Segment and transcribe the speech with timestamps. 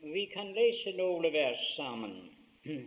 [0.00, 2.12] Vi kan lese noen vers sammen.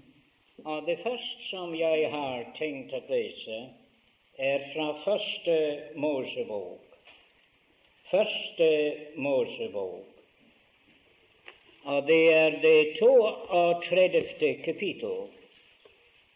[0.71, 3.57] Og Det første som jeg har tenkt å lese,
[4.39, 5.55] er fra Første
[5.99, 6.93] Mosebok.
[8.11, 8.69] Første
[9.19, 10.07] Mosebok.
[11.83, 14.53] Og det er det 32.
[14.63, 15.27] kapittel.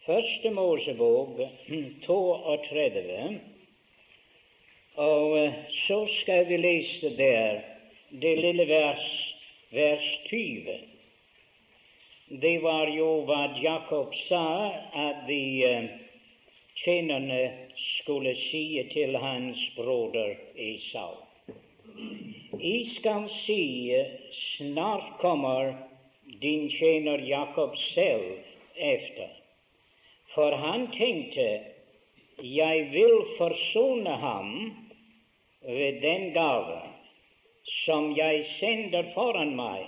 [0.04, 1.40] Første Mosebok
[2.04, 3.40] 32.
[5.06, 5.38] Og
[5.86, 7.64] så skal vi lese der
[8.10, 9.08] det lille vers,
[9.70, 10.78] vers 20.
[12.28, 14.46] Det var jo hva Jakob sa,
[14.94, 15.88] at de uh,
[16.84, 17.40] tjenerne
[17.76, 21.14] skulle si til hans broder Esau.
[22.60, 23.92] Jeg skal si,
[24.56, 25.74] snart kommer
[26.42, 28.38] din tjener Jakob selv
[28.76, 29.30] efter.
[30.34, 31.60] For han tenkte,
[32.42, 34.50] jeg vil forsone ham
[35.62, 36.95] ved den gave
[37.84, 39.86] som jeg sender foran meg,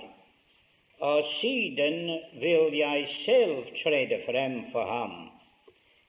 [1.00, 2.10] og siden
[2.42, 5.30] vil jeg selv trede frem for ham.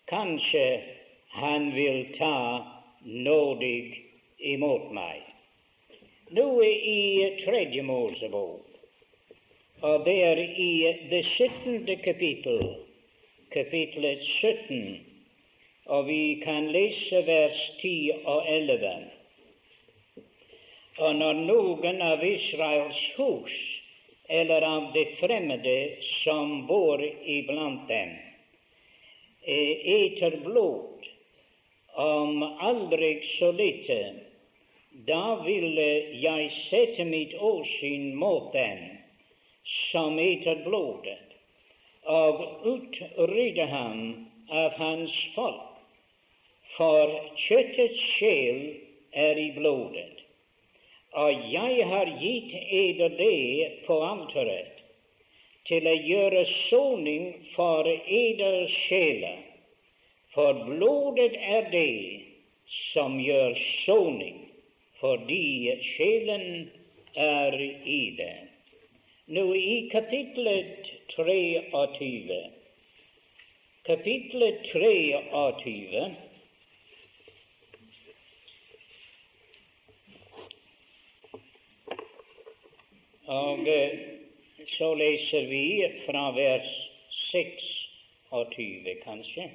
[0.09, 0.81] Kanskje
[1.29, 2.63] han vil ta
[3.05, 3.97] nådig
[4.39, 5.21] imot meg.
[6.33, 8.66] Nå i Tredje Mosebok,
[9.81, 10.73] og det er i
[11.09, 12.59] det syttende kapittel,
[13.53, 15.05] kapittelet 17,
[15.85, 19.19] og vi kan lese vers 10 og 11.
[21.00, 23.53] Og når noen av Israels hus
[24.28, 25.78] eller av det fremmede
[26.23, 28.11] som bor iblant dem,
[29.47, 31.08] eter blod,
[32.03, 34.00] om aldri så lite,
[35.08, 35.88] da ville
[36.19, 38.84] jeg sette mitt åsyn mot dem
[39.91, 41.17] som eter blodet,
[42.11, 44.00] og utrydde ham
[44.52, 45.66] av hans folk,
[46.75, 48.63] for kjøttets sjel
[49.16, 50.19] er i blodet
[51.17, 54.75] og jeg har gitt eder det på alteret
[55.69, 57.25] til å gjøre soning
[57.56, 59.41] for eders sjeler,
[60.34, 62.22] for blodet er det
[62.94, 64.38] som gjør soning,
[65.01, 66.69] fordi sjelen
[67.17, 68.35] er i det.
[69.34, 72.39] Nå i kapitlet 23,
[73.89, 76.09] kapitlet 23
[83.29, 84.00] Og eh,
[84.78, 85.66] så leser vi
[86.06, 86.69] fra vers
[87.31, 89.50] 26, kanskje.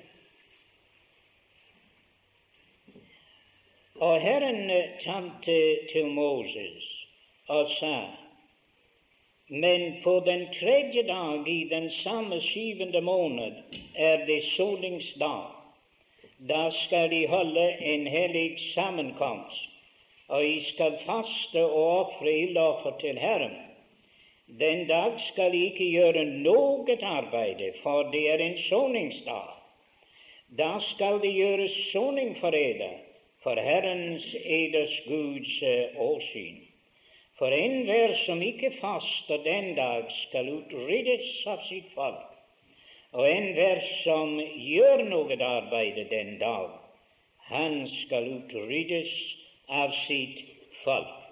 [3.99, 5.57] Og Herren eh, talte
[5.93, 6.87] til Moses
[7.49, 7.97] og sa:"
[9.49, 13.53] Men på den tredje dag i den samme syvende måned
[13.95, 15.51] er det soningsdag.
[16.49, 19.69] Da skal de holde en hellig sammenkomst,
[20.29, 23.64] og de skal faste og ofre ildoffer til Herren.
[24.47, 29.55] Den dag skal ikke gjøre noe arbeid, for det er en soningsdag.
[30.59, 32.99] Da skal det gjøres soning for eder,
[33.43, 36.61] for Herrens eders Guds eh, åsyn.
[37.39, 42.31] For enhver som ikke faster den dag, skal utryddes av sitt folk.
[43.17, 46.71] Og enhver som gjør noe arbeid den dag,
[47.49, 49.13] han skal utryddes
[49.69, 50.41] av sitt
[50.85, 51.24] folk.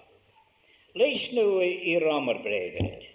[0.93, 3.05] Les nå i Romerbrevet,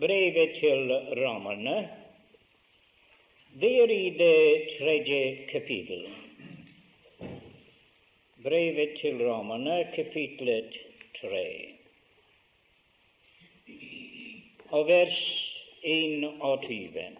[0.00, 1.74] brevet til romerne.
[3.60, 4.38] Det er i det
[4.78, 5.18] tredje
[5.50, 6.06] kapittel.
[8.40, 10.80] Brevet til romerne, kapitlet
[11.20, 11.44] tre.
[14.70, 15.20] Og vers
[15.84, 17.19] 21.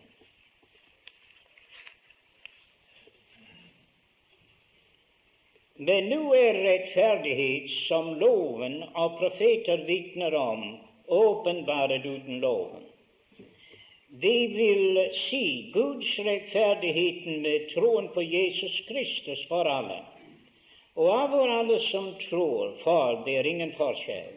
[5.81, 10.65] Men nå er rettferdighet som loven og profeter vitner om,
[11.09, 12.83] åpenbaret uten loven.
[14.25, 19.97] Det vil si Guds rettferdigheten med troen på Jesus Kristus for alle.
[21.01, 24.37] Og av vår alle som tror, for det er ingen forskjell.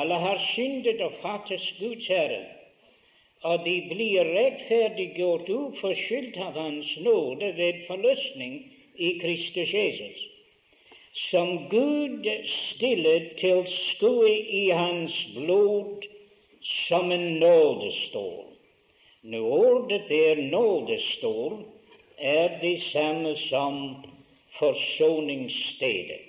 [0.00, 2.42] Alle har syndet og fattes Guds ære,
[3.46, 8.58] og de blir rettferdiggjort uforskyldt av Hans nåde ved forløsning
[8.98, 10.28] i Kristus Jesus
[11.12, 16.06] som Gud stillet til skue i hans blod
[16.88, 18.48] som en nådestål.
[19.22, 21.58] Nå ordet der nådestål,
[22.18, 23.96] er det samme som
[24.58, 26.22] forsoningsstedet.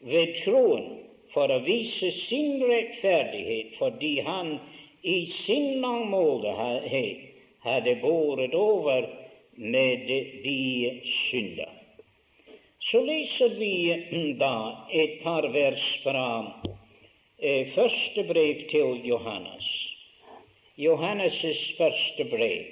[0.00, 0.88] Ved troen
[1.34, 4.56] for å vise sin rettferdighet fordi han
[5.02, 7.24] i sin langmodighet
[7.66, 9.08] hadde båret over
[9.56, 10.06] med
[10.44, 11.75] de synder.
[12.90, 16.26] Så leser vi da et par vers fra
[17.38, 19.70] eh, første brev til Johannes.
[20.78, 22.68] Johannes' første brev.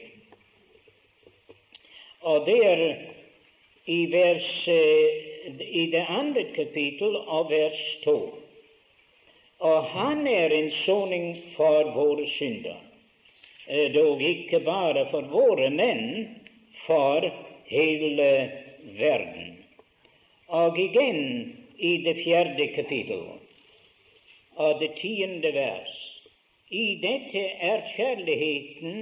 [2.22, 2.82] Og det er
[3.84, 5.50] i, vers, eh,
[5.82, 8.14] i det andre kapittel av vers 2.
[9.66, 11.26] Og han er en soning
[11.56, 12.78] for våre synder,
[13.66, 16.38] eh, dog ikke bare for våre, men
[16.86, 17.26] for
[17.66, 18.30] hele
[18.94, 19.53] verden.
[20.48, 23.24] Og igjen i det fjerde kapittel
[24.60, 25.94] av det tiende vers.
[26.70, 29.00] I dette er kjærligheten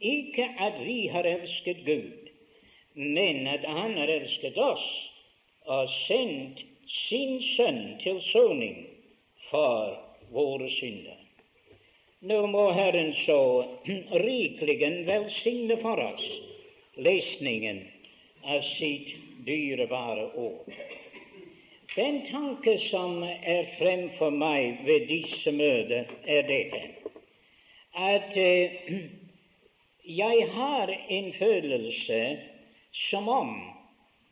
[0.00, 2.30] ikke at vi har elsket Gud,
[2.94, 4.86] men at Han har elsket oss
[5.66, 6.62] og sendt
[7.08, 8.86] sin Sønn til soning
[9.50, 9.96] for
[10.30, 11.18] våre synder.
[12.26, 13.40] Nå må Herren så
[14.22, 16.26] rikelig velsigne for oss
[16.96, 17.82] lesningen
[18.44, 20.64] av sitt dyrebare år.
[21.96, 26.82] Den tanke som er fremfor meg ved disse møter, er dette
[27.96, 28.70] at eh,
[30.04, 32.38] jeg har en følelse
[33.10, 33.54] som om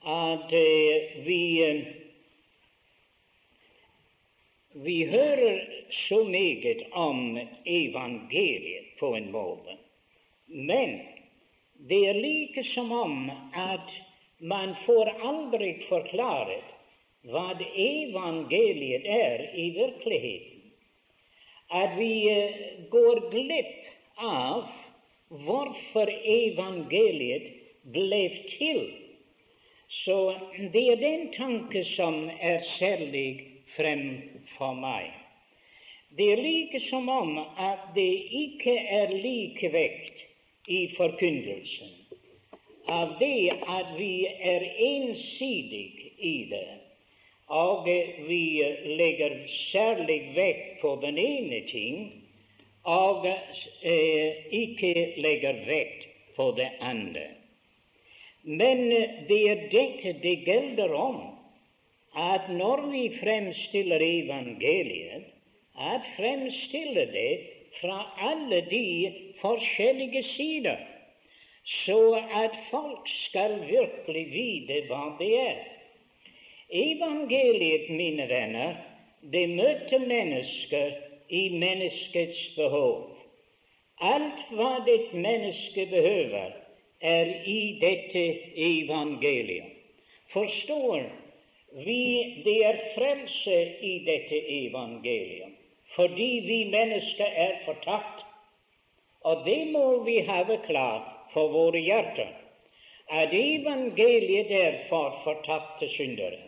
[0.06, 1.86] at eh, vi eh,
[4.74, 5.60] vi hører
[6.08, 9.76] så meget om evangeliet på en måte,
[10.46, 10.98] men
[11.88, 13.94] det er like som om at
[14.44, 16.72] man får aldri forklaret
[17.32, 17.46] hva
[17.80, 20.60] evangeliet er i virkeligheten.
[21.72, 22.58] At vi eh,
[22.92, 24.66] går glipp av
[25.46, 27.48] hvorfor evangeliet
[27.96, 28.82] ble til.
[30.04, 30.18] Så
[30.76, 33.28] det er den tanke som er særlig
[33.78, 34.06] frem
[34.58, 35.08] for meg.
[36.14, 38.12] Det er like som om at det
[38.44, 40.24] ikke er likevekt
[40.68, 42.03] i forkynnelsen
[42.88, 46.66] av det at vi er ensidige i det
[47.48, 47.84] og
[48.28, 48.62] vi
[48.96, 49.36] legger
[49.70, 52.22] særlig vekt på den ene ting,
[52.84, 57.26] og eh, ikke legger vekt på det andre.
[58.44, 58.90] Men
[59.28, 61.20] det er dette det gjelder om,
[62.16, 65.24] at når vi fremstiller evangeliet,
[65.80, 67.40] at fremstille det
[67.80, 70.76] fra alle de forskjellige sider,
[71.64, 75.62] så at folk skal virkelig vite hva det er.
[76.68, 78.74] Evangeliet, mine venner,
[79.32, 80.92] det møter mennesker
[81.28, 83.14] i menneskets behov.
[84.00, 86.52] Alt hva et menneske behøver,
[87.00, 88.24] er i dette
[88.56, 89.72] evangeliet.
[90.32, 91.02] Forstår
[91.84, 95.56] vi det er frelse i dette evangeliet,
[95.96, 98.24] fordi vi mennesker er fortapt.
[99.24, 102.30] Og det må vi ha klart for våre hjerter,
[103.10, 106.38] at evangeliet er for fortapte syndere.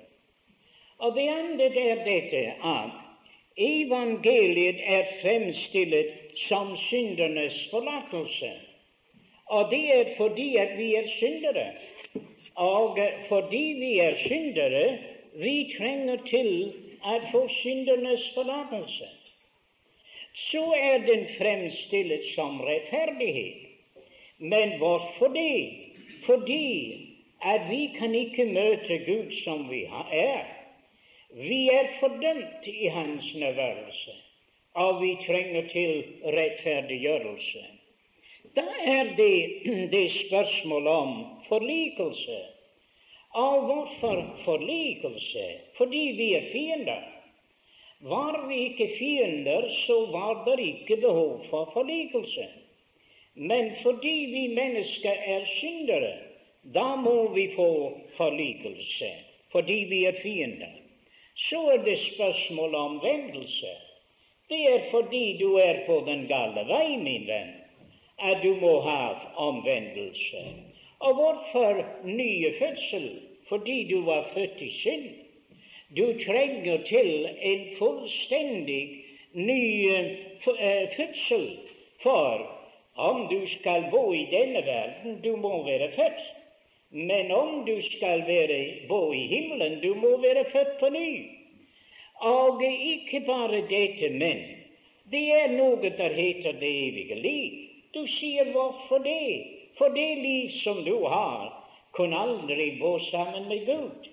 [0.99, 2.94] Og det andre er dette at
[3.56, 6.15] evangeliet er fremstilt
[6.49, 8.53] som syndernes forlatelse.
[9.47, 11.67] Og det er fordi at vi er syndere.
[12.56, 12.99] Og
[13.29, 14.99] fordi vi er syndere,
[15.35, 16.50] vi trenger til
[17.05, 19.09] å få syndernes forlatelse.
[20.49, 23.66] Så er den fremstilt som rettferdighet.
[24.38, 25.73] Men hvorfor det?
[26.27, 27.06] Fordi
[27.43, 30.44] at vi kan ikke møte Gud som vi er.
[31.37, 34.10] Vi er fordømt i Hans nærværelse,
[34.75, 37.65] og vi trenger til rettferdiggjørelse.
[38.56, 39.39] Da er det
[39.94, 42.39] det spørsmål om forlikelse.
[43.34, 45.44] Og hvorfor forlikelse?
[45.77, 47.03] Fordi vi er fiender.
[48.01, 52.46] Var vi ikke fiender, så var det ikke behov for forlikelse.
[53.36, 56.14] Men fordi vi mennesker er syndere,
[56.74, 57.70] da må vi få
[58.16, 59.12] forlikelse,
[59.52, 60.82] fordi vi er fiender
[61.36, 63.66] så er det spørsmål om vendelse.
[64.48, 67.52] Det er fordi du er på den gale vei, min venn,
[68.19, 69.00] at du må ha
[69.36, 70.43] omvendelse.
[70.98, 73.08] Og hvorfor nye fødsel?
[73.48, 75.08] Fordi du var født i synd.
[75.96, 81.58] Du trenger til en fullstendig ny eh, fødsel,
[82.02, 82.56] for
[82.96, 86.22] om du skal bo i denne verden, du må være født.
[86.91, 91.10] Men om du skal være, bo i himmelen, du må være født på ny.
[92.20, 94.41] Og ikke bare dette, men
[95.10, 97.53] det er noe der heter det evige liv.
[97.94, 99.44] Du sier hvorfor det?
[99.79, 101.53] For det liv som du har,
[101.93, 104.08] kunne aldri bo sammen med Gud.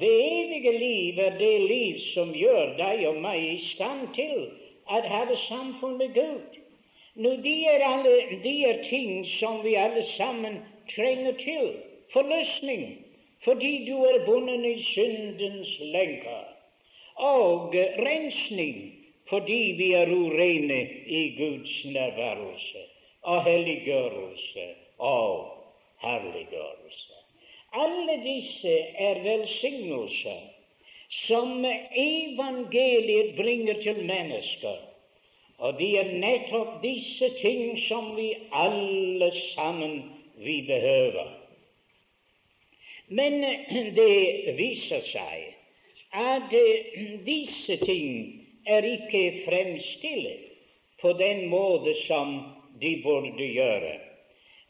[0.00, 4.48] Det evige liv er det liv som gjør deg og meg i stand til
[4.88, 6.56] å ha samfunn med Gud.
[7.16, 10.58] Nå, de er, alle, de er ting som vi alle sammen
[10.94, 11.70] trenger til
[12.12, 12.82] forløsning,
[13.44, 16.44] fordi du er bundet i syndens lenker.
[17.16, 18.92] Og rensning,
[19.28, 22.82] fordi vi er urene i Guds nærværelse
[23.22, 24.66] og helliggjørelse
[24.98, 25.48] og
[26.02, 27.16] herliggjørelse.
[27.72, 28.74] Alle disse
[29.08, 30.44] er velsignelser
[31.26, 31.64] som
[31.96, 34.76] evangeliet bringer til mennesker.
[35.58, 40.02] Og det er nettopp disse ting som vi alle sammen
[40.36, 41.30] vi behøver.
[43.08, 43.40] Men
[43.96, 45.54] det viser seg
[46.16, 46.52] at
[47.24, 48.10] disse ting
[48.66, 50.52] er ikke fremstilt
[51.00, 52.36] på den måte som
[52.80, 53.94] de burde gjøre.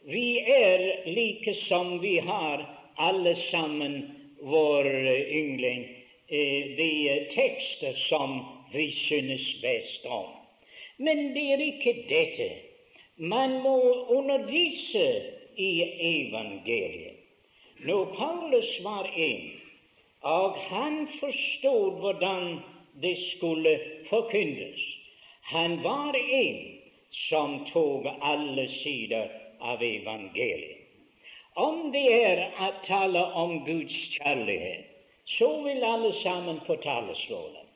[0.07, 2.63] Vi er like som vi har
[2.97, 3.99] alle sammen
[4.39, 4.85] vår
[5.27, 5.83] yngling,
[6.29, 8.39] eh, de tekster som
[8.73, 10.36] vi synes best om.
[10.97, 12.49] Men det er ikke dette.
[13.17, 13.77] Man må
[14.17, 15.05] undervise
[15.57, 15.71] i
[16.09, 17.17] evangeliet.
[17.85, 19.51] Når Paulus var en,
[20.21, 22.57] og han forstod hvordan
[23.01, 24.81] det skulle forkynnes.
[25.41, 26.57] Han var en
[27.29, 29.29] som tok alle sider
[29.61, 30.83] av evangeliet.
[31.57, 34.85] Om det er å tale om Guds kjærlighet,
[35.37, 37.66] så vil alle sammen på talerstolen.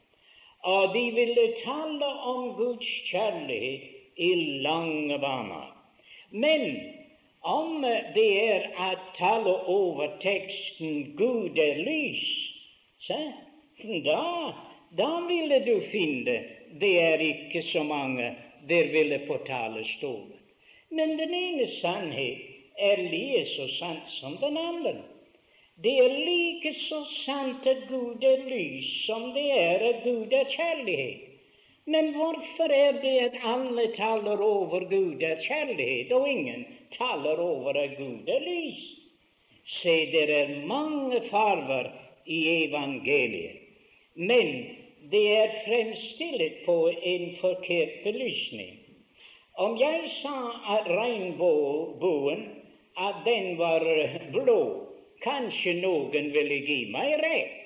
[0.63, 3.81] Og de ville tale om Guds kjærlighet
[4.17, 5.69] i lange baner.
[6.31, 6.67] Men
[7.41, 12.27] om det er å tale over teksten 'Gud er lys',
[13.07, 13.17] så
[14.05, 14.53] da
[14.97, 16.35] da ville du finne
[16.79, 18.35] det er ikke så mange
[18.67, 20.33] der ville på talerstolen.
[20.91, 22.37] Men den ene sannhet
[22.77, 24.95] er like så sant som den andre.
[25.83, 30.49] Det er like så sant at Gud er lys som det er at Gud er
[30.51, 31.27] kjærlighet.
[31.85, 36.65] Men hvorfor er det at alle taler over Gud er kjærlighet, og ingen
[36.97, 38.83] taler over at Gud er lys?
[39.81, 41.89] Se, det er mange farver
[42.25, 43.57] i evangeliet.
[44.15, 44.65] Men
[45.11, 48.77] det er fremstilt på en forkert belysning.
[49.57, 50.37] Om jeg sa
[50.77, 52.45] at regnbuen
[52.97, 53.83] at den var
[54.31, 54.90] blå,
[55.23, 57.57] kanskje noen ville gi meg rett.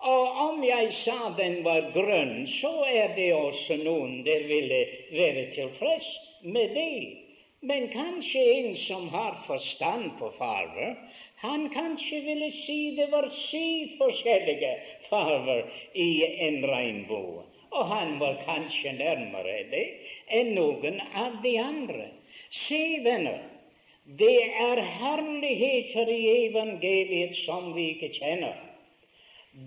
[0.00, 4.78] Og om jeg sa den var grønn, så er det også noen der ville
[5.12, 6.08] være tilfreds
[6.42, 7.16] med det.
[7.60, 10.94] Men kanskje en som har forstand på farver,
[11.42, 14.72] han kanskje ville si det var syv forskjellige
[15.10, 16.10] farver i
[16.48, 17.44] en regnbue.
[17.70, 19.84] Og han var kanskje nærmere det
[20.40, 22.08] enn noen av de andre.
[22.64, 23.38] Se, venner,
[24.18, 28.56] det er herligheter i evangeliet som vi ikke kjenner.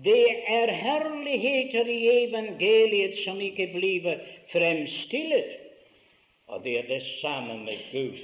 [0.04, 4.08] Det er herligheter i evangeliet som ikke blir
[4.52, 5.52] fremstillet.
[6.48, 8.20] Og det er det samme med Gud.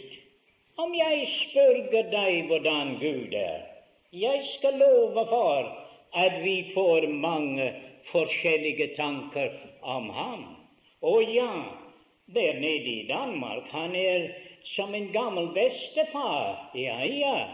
[0.81, 1.81] Om jeg spør
[2.13, 3.65] deg hvordan Gud er,
[4.13, 5.69] jeg skal love for
[6.17, 7.73] at vi får mange
[8.11, 10.45] forskjellige tanker om ham.
[11.01, 11.53] Å ja,
[12.35, 14.29] der nede i Danmark, han er
[14.63, 17.49] som en gammel bestefar, ja, ja,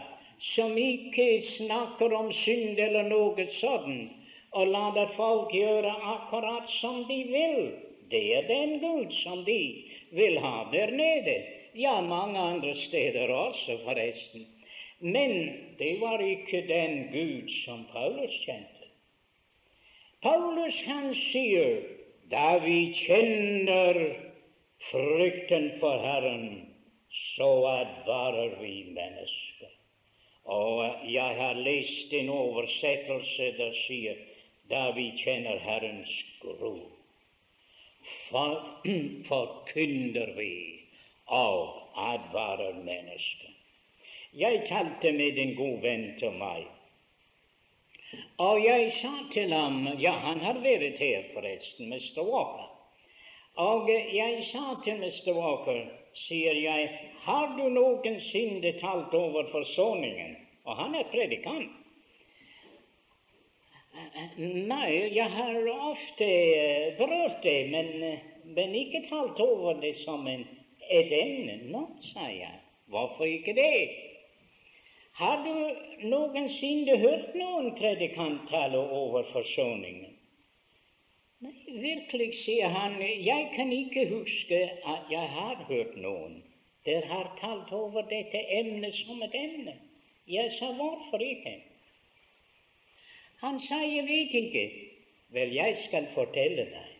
[0.55, 4.13] som ikke snakker om synd eller noe sånt,
[4.57, 7.57] og lar folk gjøre akkurat som de vil.
[8.09, 9.59] Det er den Gud som de
[10.15, 11.35] vil ha der nede.
[11.75, 14.47] Ja, mange andre steder også, forresten.
[14.99, 15.33] Men
[15.79, 18.87] det var ikke den Gud som Paulus kjente.
[20.23, 21.83] Paulus han sier
[22.31, 23.99] da vi kjenner
[24.89, 26.66] frykten for Herren,
[27.37, 29.73] så advarer vi mennesker.
[30.43, 34.21] Og jeg har lest en oversettelse der sier
[34.71, 36.73] da vi kjenner Herrens gro,
[39.29, 40.53] forkynner vi
[41.27, 43.53] og advarer mennesker.
[44.33, 46.65] Jeg talte med en god venn til meg,
[48.37, 52.23] og jeg sa til ham Ja, han har vært her, forresten, Mr.
[52.23, 52.67] Walker.
[53.57, 55.33] Og jeg sa til Mr.
[55.35, 55.81] Walker,
[56.27, 56.91] sier jeg,
[57.27, 60.37] har du noensinne talt over forsoningen?
[60.63, 61.75] Og han er predikant.
[64.37, 66.27] Nei, jeg har ofte
[66.99, 67.89] berørt det, men,
[68.55, 70.45] men ikke talt over det som en,
[70.87, 71.59] et emne.
[71.73, 72.61] Nå, sa jeg.
[72.93, 73.89] Hvorfor ikke det?
[75.19, 80.13] Har du noensinne hørt noen predikant tale over forsoningen?
[81.43, 84.61] Nei, virkelig, sier han, jeg kan ikke huske
[84.93, 86.45] at jeg har hørt noen
[86.87, 89.73] der har talt over dette emnet som et emne.
[90.27, 91.55] Jeg sa hvorfor ikke?
[93.43, 94.65] Han sa jeg vet ikke.
[95.35, 96.93] Vel, jeg skal fortelle deg.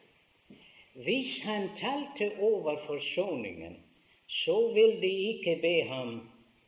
[1.05, 3.77] Hvis han talte over forsoningen,
[4.43, 6.19] så vil de ikke be ham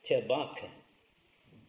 [0.07, 0.69] tilbake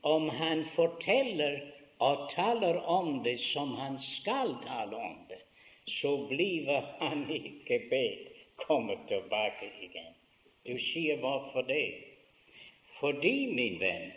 [0.02, 1.58] om han forteller
[1.98, 5.42] og taler om det som han skal tale om det,
[5.98, 8.30] så blir han ikke bedt
[8.66, 10.14] komme tilbake igjen.
[10.66, 11.94] Du sier hvorfor det?
[13.00, 14.10] Fordi, min venn,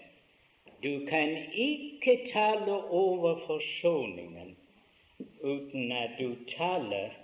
[0.83, 4.55] du kan ikke tale over forsoningen
[5.43, 7.15] uten at du taler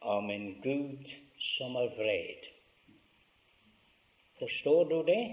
[0.00, 1.08] om en Gud
[1.56, 2.48] som er vred.
[4.38, 5.24] Forstår du det?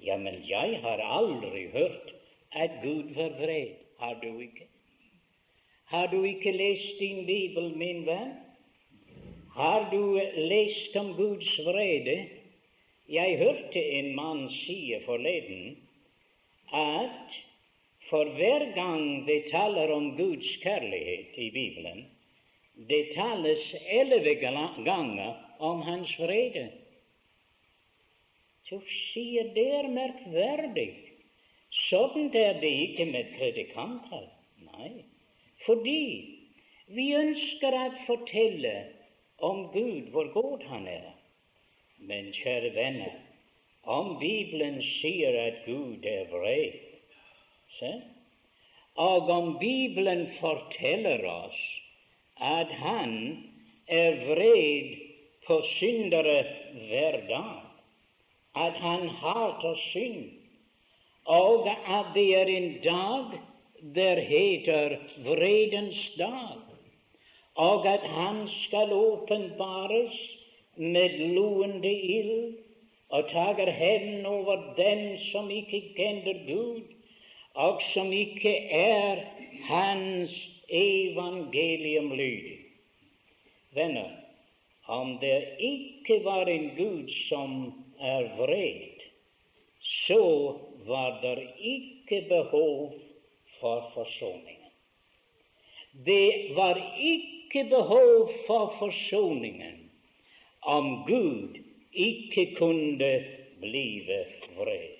[0.00, 2.14] Ja, men jeg har aldri hørt
[2.52, 3.76] at Gud var vred.
[3.98, 4.66] Har du ikke?
[5.84, 8.32] Har du ikke lest din bibel, min venn?
[9.54, 12.14] Har du lest om Guds vrede?
[13.06, 15.76] Jeg hørte en mann si forleden
[16.74, 17.36] at
[18.08, 22.00] for hver gang det taler om Guds kjærlighet i Bibelen,
[22.88, 26.64] det tales elleve ganger om Hans vrede.
[28.66, 28.80] Så
[29.12, 30.88] sier det er merkverdig.
[31.86, 34.26] Sånn er det ikke med predikanter.
[34.66, 34.90] Nei,
[35.62, 36.02] fordi
[36.90, 38.74] vi ønsker å fortelle
[39.38, 41.12] om Gud, hvor god Han er.
[41.98, 43.14] Men kjære venner,
[43.84, 46.80] om Bibelen sier at Gud er vred,
[48.94, 51.60] og om Bibelen forteller oss
[52.40, 53.14] at Han
[53.88, 54.94] er vred
[55.46, 56.44] på syndere
[56.88, 57.62] hver dag,
[58.56, 60.30] at Han hater synd,
[61.24, 63.40] og at det er en dag
[63.94, 66.63] der heter vredens dag,
[67.54, 70.16] og at Han skal åpenbares
[70.76, 72.54] med loende ild
[73.08, 76.82] og tager hevn over dem som ikke kjenner Gud,
[77.54, 79.22] og som ikke er
[79.68, 80.34] Hans
[80.68, 82.58] evangelium lydig.
[83.74, 84.10] Venner,
[84.86, 88.98] om det ikke var en Gud som er vred,
[90.06, 92.94] så var det ikke behov
[93.60, 94.70] for forsoningen.
[96.06, 99.90] Det var ikke behov for forsoningen
[100.60, 101.58] om Gud
[101.92, 103.24] ikke kunne
[103.60, 104.24] blive
[104.56, 104.90] vred.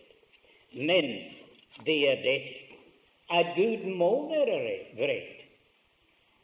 [0.73, 1.05] Men
[1.87, 2.43] det er det
[3.31, 5.35] at Gud må være vred.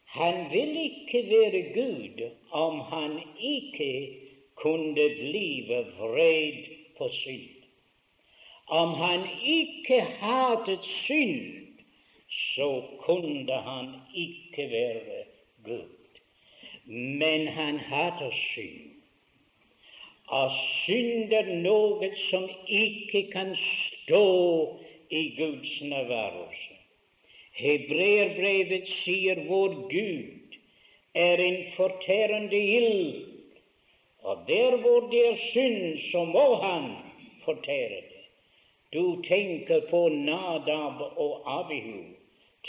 [0.05, 4.19] Han vil ikke være Gud om han ikke
[4.55, 6.53] kunne blive vred
[6.97, 7.49] på synd.
[8.67, 11.67] Om han ikke hatet synd,
[12.29, 15.23] så kunne han ikke være
[15.65, 16.00] Gud.
[16.85, 18.87] Men han hater synd.
[20.31, 20.51] Og
[20.85, 24.27] synd er noe som ikke kan stå
[25.11, 26.77] i Guds nærværelse.
[27.59, 30.55] Hebreerbrevet sier vår Gud
[31.13, 33.27] er en fortærende ild,
[34.23, 36.91] og der hvor det er synd, så må han
[37.45, 38.23] fortære det.
[38.93, 42.01] Du tenker på Nadab og Abihu,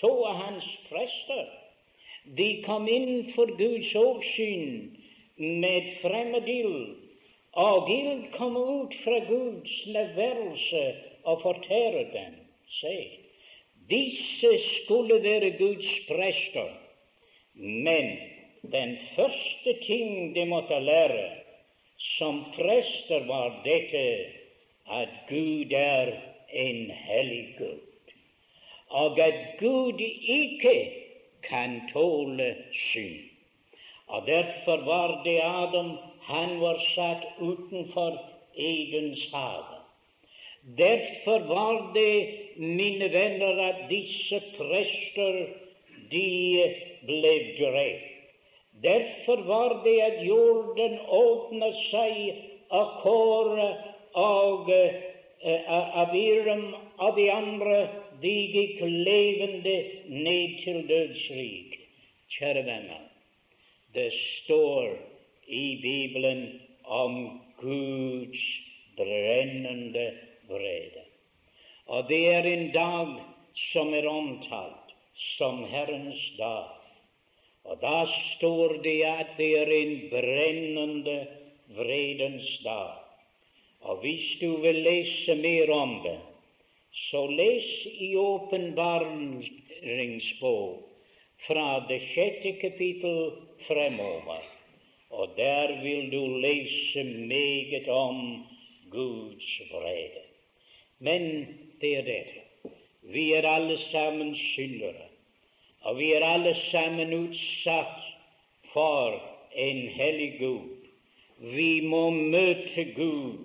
[0.00, 1.61] to av hans prester.
[2.24, 4.92] De kom inn for Guds åsyn
[5.36, 6.92] med fremmed ild
[7.58, 10.84] og ild kom ut fra Guds leverelse
[11.24, 12.38] og fortære dem.
[12.80, 12.94] Se,
[13.90, 16.70] disse skulle være Guds prester,
[17.54, 18.16] men
[18.72, 21.28] den første ting de måtte lære
[22.16, 24.06] som prester, var dette
[24.90, 26.14] at Gud er
[26.52, 27.80] en hellig Gud,
[28.88, 31.01] og at Gud ikke
[31.48, 32.54] kan tåle
[32.92, 33.28] synd.
[34.12, 38.18] Og derfor var det Adam han var satt utenfor
[38.54, 39.78] Edens hage.
[40.78, 45.38] Derfor var det, mine venner, at disse prester
[46.12, 46.28] de
[47.06, 48.08] ble drept.
[48.82, 52.20] Derfor var det at jorden åpnet seg,
[52.70, 53.66] og Kåre
[54.14, 54.70] og av
[56.06, 56.64] Abiram
[56.98, 57.78] og de andre
[58.22, 59.76] de gikk levende
[60.08, 61.78] ned til dødsrik.
[62.32, 63.02] Kjære venner,
[63.94, 64.94] det står
[65.46, 67.16] i Bibelen om
[67.60, 68.44] Guds
[68.96, 70.06] brennende
[70.48, 71.04] vrede.
[71.86, 73.12] Og det er en dag
[73.72, 74.94] som er omtalt
[75.36, 76.70] som Herrens dag.
[77.64, 81.18] Og da står det at det er en brennende
[81.76, 82.98] vredens dag.
[83.82, 86.18] Og hvis du vil lese mer om det,
[86.92, 90.88] så les i åpenbaringsbok
[91.46, 93.32] fra det sjette kapittel
[93.66, 94.42] fremover.
[95.10, 98.46] Og der vil du lese meget om
[98.90, 100.22] Guds vrede.
[100.98, 101.46] Men
[101.80, 102.40] det er dette.
[103.02, 105.08] Vi er alle sammen syndere,
[105.80, 108.00] og vi er alle sammen utsatt
[108.72, 109.22] for
[109.56, 110.68] en hellig Gud.
[111.38, 113.38] Vi må møte Gud.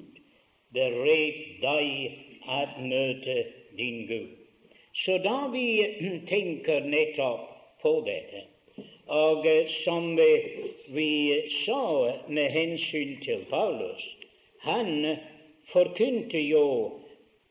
[0.73, 3.37] Det ret deg å møte
[3.77, 4.35] din Gud.
[5.05, 5.67] Så da vi
[6.31, 7.49] tenker nettopp
[7.81, 8.45] på dette,
[9.07, 9.45] Og
[9.85, 10.17] som
[10.95, 11.11] vi
[11.65, 11.83] sa
[12.27, 14.03] med hensyn til Paulus,
[14.67, 14.89] han
[15.71, 16.65] forkynte jo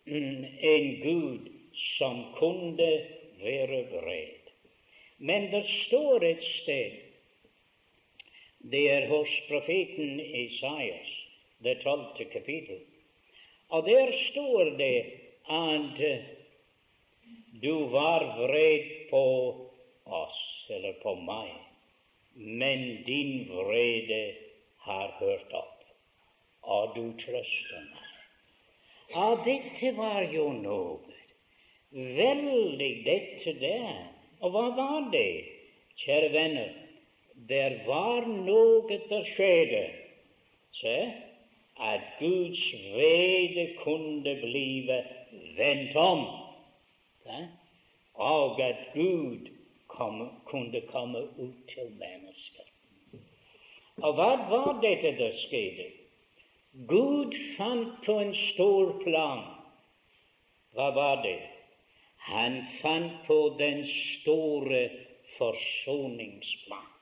[0.05, 1.49] mm, en Gud
[1.97, 2.91] som kunne
[3.41, 4.53] være vred.
[5.19, 6.99] Men det står et sted,
[8.71, 11.13] det er hos profeten Isaias,
[11.65, 12.83] det tolvte kapittel,
[13.69, 14.99] og der står det
[15.51, 16.03] at
[17.63, 19.25] du var vred på
[20.05, 21.53] oss eller på meg,
[22.35, 24.23] men din vrede
[24.87, 25.87] har hørt opp,
[26.63, 28.07] og du trøster meg.
[29.15, 31.15] Og dette var jo noe.
[31.97, 34.09] Veldig, dette der.
[34.43, 35.47] Og hva var det,
[36.03, 36.73] kjære venner?
[37.49, 39.85] Der var noe der skjedde.
[40.77, 40.97] Se,
[41.81, 45.05] at Guds vrede kunne blive
[45.57, 46.27] vendt om,
[48.15, 49.49] og at Gud
[49.87, 52.63] komme, kunne komme ut til mennesker.
[54.03, 55.87] Og hva var dette der skjedde?
[56.89, 59.45] Gud fant på en stor plan.
[60.77, 61.39] Hva var det?
[62.27, 64.89] Han fant på den store
[65.39, 66.96] forsoningsplan.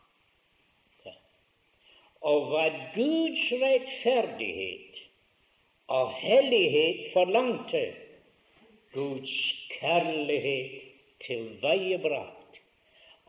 [2.25, 5.03] Og hva Guds rettferdighet
[5.93, 7.85] og hellighet forlangte,
[8.95, 9.35] Guds
[9.75, 10.81] kjærlighet
[11.27, 12.45] tilveiebrakt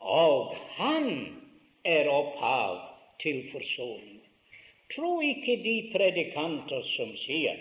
[0.06, 1.36] og han
[1.84, 2.78] er opphav
[3.20, 4.20] til forsoning.
[4.94, 7.58] Tro ikke de predikanter som sier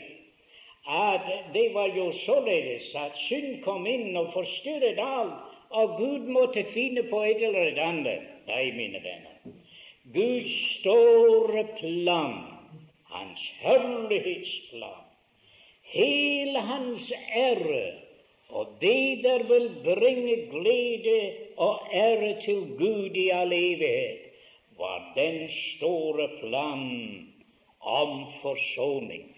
[0.86, 5.40] at det var jo således at synd kom inn og forstyrret alt,
[5.74, 8.28] og Gud måtte finne på et eller et annet.
[8.46, 9.35] Nei, mine venner.
[10.14, 12.36] Guds store plan,
[13.10, 15.06] Hans herlighetsplan,
[15.82, 18.06] hele Hans ære
[18.50, 24.20] og det der vil bringe glede og ære til Gud i all evighet,
[24.78, 27.34] var den store planen
[27.82, 29.36] om forsoning.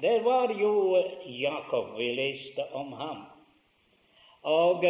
[0.00, 3.22] Det var jo Jakob vi leste om ham.
[4.42, 4.84] Og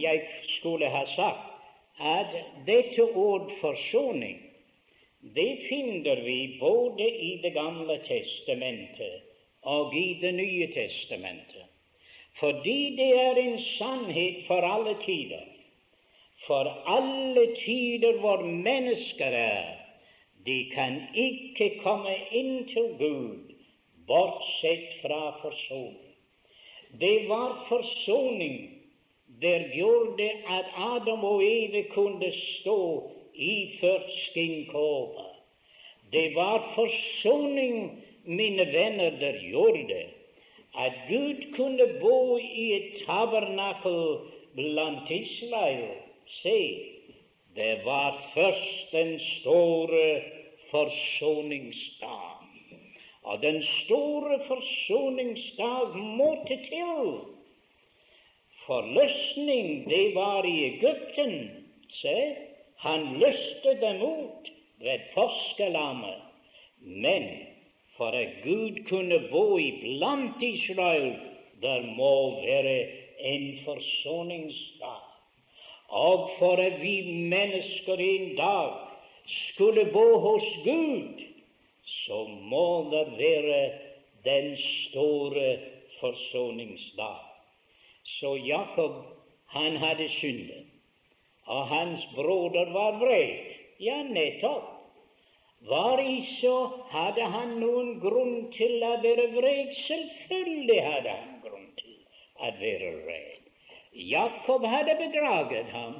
[0.00, 1.49] jeg skulle ha sagt
[2.00, 2.36] at
[2.66, 4.38] dette ord forsoning,
[5.20, 9.20] det finner vi både i Det gamle testamentet
[9.62, 11.66] og i Det nye testamentet
[12.40, 15.44] fordi det er en sannhet for alle tider.
[16.46, 19.76] For alle tider hvor mennesker er,
[20.46, 23.50] de kan ikke komme inn til Gud
[24.08, 26.14] bortsett fra forsoning.
[27.00, 28.79] Det var forsoning
[29.42, 35.36] der gjorde at Adam og Eve kunne stå iført skinnkåper.
[36.12, 40.02] Det var forsoning, mine venner, der gjorde
[40.78, 44.18] at Gud kunne bo i et tabernakel
[44.54, 45.88] blant Israel.
[46.26, 46.84] Se,
[47.56, 50.20] det var først den store
[50.70, 52.36] forsoningsdag.
[53.22, 57.39] Og den store forsoningsdag måtte til.
[58.66, 61.50] Forløsning, det var i Egypten.
[62.00, 62.16] Se,
[62.76, 66.20] han løste dem ut ved påskelammet.
[66.80, 67.28] Men
[67.96, 71.16] for at Gud kunne bo iblant Israel,
[71.62, 72.86] der må være
[73.20, 75.06] en forsoningsdag.
[75.88, 78.70] Og for at vi mennesker en dag
[79.26, 81.24] skulle bo hos Gud,
[81.84, 83.70] så må det være
[84.24, 85.58] den store
[86.00, 87.29] forsoningsdag.
[88.20, 89.04] Så Jakob,
[89.46, 90.66] han hadde syndet,
[91.46, 93.56] og hans broder var vred.
[93.80, 94.76] Ja, nettopp.
[95.68, 96.00] Var
[96.40, 96.54] så
[96.90, 99.72] hadde han noen grunn til å være vred?
[99.86, 101.96] Selvfølgelig hadde han grunn til
[102.40, 103.50] å være vred.
[103.92, 105.98] Jakob hadde bedraget ham,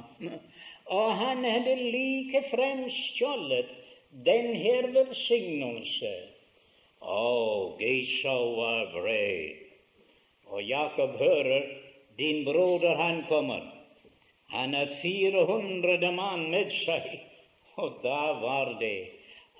[0.97, 3.69] og han hadde likefrem stjålet
[4.25, 6.13] den her velsignelse.
[7.01, 9.61] Og Esau var vred.
[10.49, 11.80] Og Jakob hører
[12.17, 13.61] din broder, han kommer.
[14.47, 17.07] Han har 400 mann med seg.
[17.79, 19.09] Og da var det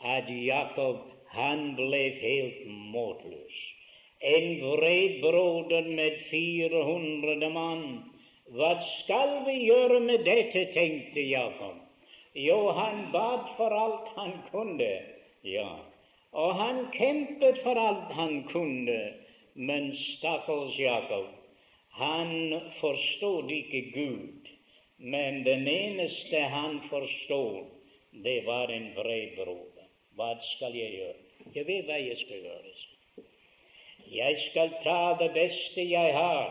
[0.04, 3.60] at Jakob han ble helt måtløs.
[4.22, 7.86] En vred broder med 400 mann.
[8.52, 11.80] Hva skal vi gjøre med dette, tenkte Jakob.
[12.36, 14.92] Jo, han bad for alt han kunne,
[15.44, 15.72] ja,
[16.32, 19.00] og han kjempet for alt han kunne,
[19.56, 21.26] men stakkars Jakob,
[21.92, 24.50] han forstod ikke Gud,
[24.98, 27.66] men den eneste han forstod,
[28.24, 29.68] det var en vred bror.
[30.16, 31.20] Hva skal jeg gjøre?
[31.56, 32.74] Jeg vet hva jeg skal gjøre.
[34.12, 36.50] Jeg skal ta det beste jeg har,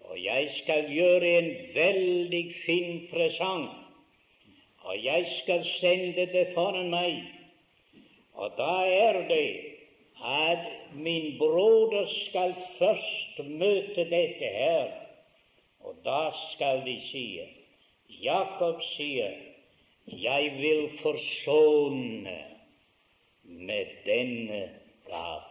[0.00, 3.68] og jeg skal gjøre en veldig fin presang.
[4.84, 7.22] og jeg skal sende det foran meg.
[8.34, 9.73] Og da er det
[10.24, 14.86] at min broder skal først møte dette her,
[15.84, 17.26] og da skal de si
[18.24, 19.34] Jakob sier,
[20.06, 22.38] jeg vil forsone
[23.44, 24.62] med denne
[25.08, 25.50] gave.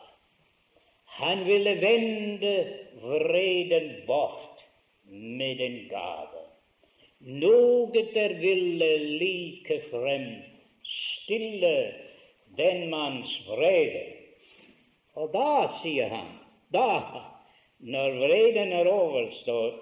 [1.06, 2.56] Han ville vende
[3.02, 4.64] vreden bort
[5.06, 6.42] med en gave.
[7.20, 8.90] Noe der ville
[9.22, 10.26] likefrem
[10.84, 11.94] stille
[12.58, 14.23] den manns vrede.
[15.14, 16.30] Og da, sier han,
[16.74, 16.90] da,
[17.86, 19.82] når vreden er overstått,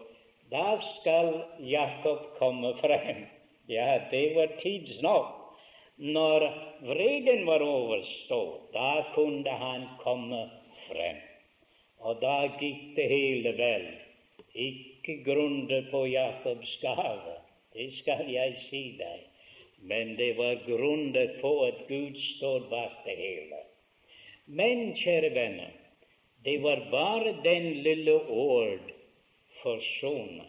[0.52, 1.30] da skal
[1.64, 3.22] Jakob komme frem.
[3.72, 5.38] Ja, det var tidsnok.
[5.96, 6.48] Når
[6.84, 10.42] vreden var overstått, da kunne han komme
[10.90, 11.24] frem.
[12.02, 13.88] Og da gikk det hele vel.
[14.68, 17.38] Ikke grunde på Jakobs gave,
[17.72, 19.28] det skal jeg si deg,
[19.88, 23.62] men det var grunde på at Gud står bak det hele.
[24.52, 25.72] Men, kjære venner,
[26.44, 28.92] det var bare den lille ord
[29.62, 30.48] forsone.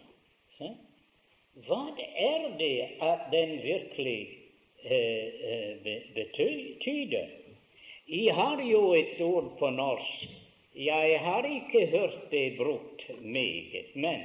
[1.67, 1.83] Hva
[2.17, 4.21] er det at den virkelig
[4.83, 6.57] eh, betyr?
[6.75, 7.29] betyder?
[8.09, 10.25] Jeg har jo et ord på norsk.
[10.75, 14.21] Jeg har ikke hørt det brukt meget, men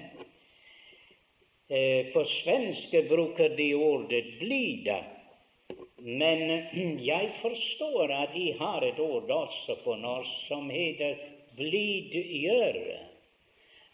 [1.70, 5.17] eh, på svenske bruker de ordet 'blida'.
[5.98, 6.64] Men
[7.12, 11.16] jeg forstår at de har et ord også på norsk som heter
[11.58, 13.04] 'blidgjøre'.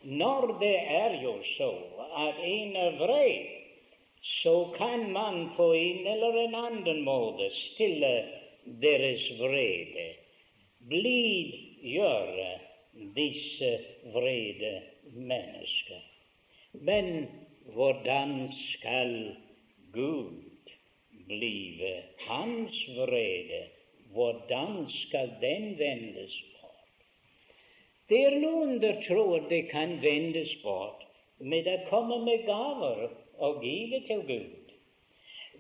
[0.03, 1.71] Når det er jo så
[2.19, 3.45] at en er vred,
[4.43, 8.11] så kan man på en eller en annen måte stille
[8.83, 10.07] deres vrede.
[10.89, 12.49] Blidgjøre
[13.15, 13.79] disse
[14.11, 14.81] vrede
[15.13, 16.03] mennesker.
[16.73, 17.27] Men
[17.73, 19.35] hvordan skal
[19.93, 20.52] Gud
[21.27, 21.93] blive
[22.27, 23.63] hans vrede?
[24.13, 26.89] Hvordan skal den vendes bort?
[28.09, 31.01] Det er noen der tror det kan vendes bort
[31.39, 33.07] med å komme med gaver
[33.39, 34.73] og give til Gud.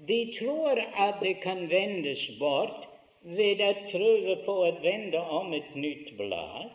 [0.07, 2.85] De tror at det kan vendes bort
[3.23, 6.71] ved å prøve på å vende om et nytt blad.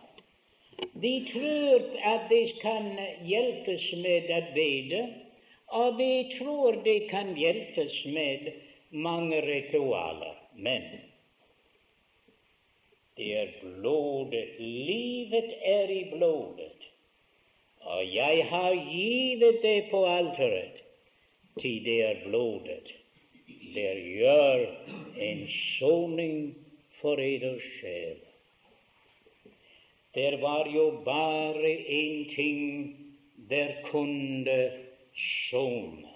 [1.03, 2.92] De tror at de kan
[3.27, 5.03] hjelpes med å bede,
[5.79, 8.48] og de tror de kan hjelpes med
[8.90, 10.35] mange ritualer.
[10.55, 10.83] Men
[13.16, 14.48] det er blodet.
[14.59, 16.79] Livet er i blodet.
[17.81, 20.83] Og jeg har givet det på alteret,
[21.61, 22.94] til det er blodet
[23.74, 24.66] Det gjør
[25.18, 26.55] en soning
[27.01, 28.16] for eders sjel.
[30.14, 32.96] Der var jo bare én ting
[33.51, 34.70] der kunne
[35.14, 36.08] sone.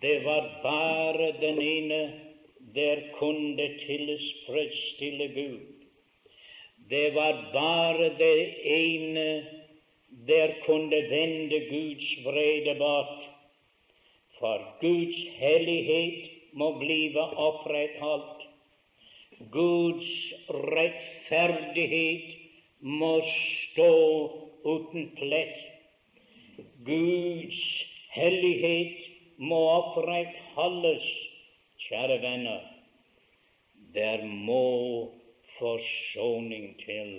[0.00, 2.12] Det var bare den ene
[2.74, 5.60] der kunne tilfredsstille Gud.
[6.90, 9.46] Det var bare det ene
[10.28, 13.24] der kunne vende Guds vrede bort.
[14.38, 18.46] For Guds hellighet må blive opprettholdt.
[19.50, 22.34] Guds rettferdighet
[22.80, 23.92] må stå
[24.64, 25.58] uten plett.
[26.86, 27.60] Guds
[28.14, 29.07] hellighet
[29.38, 31.06] må opprettholdes,
[31.86, 32.60] kjære venner.
[33.94, 35.10] Der må
[35.58, 37.12] forsoning til.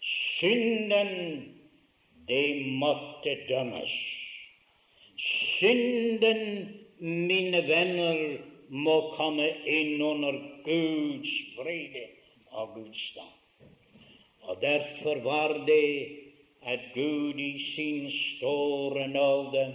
[0.00, 1.10] Synden,
[2.28, 3.94] det måtte dømmes.
[5.16, 6.42] Synden
[6.98, 8.20] mine venner,
[8.68, 12.06] må komme inn under Guds vrede
[12.50, 13.68] og Guds stand.
[14.42, 16.08] Og derfor var det
[16.64, 19.74] at Gud i sin store nåde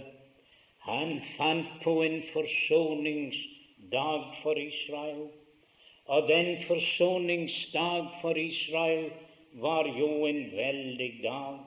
[0.86, 5.26] han fant på en forsoningsdag for Israel.
[6.06, 9.10] Og den forsoningsdag for Israel
[9.52, 11.58] var jo en veldig dag.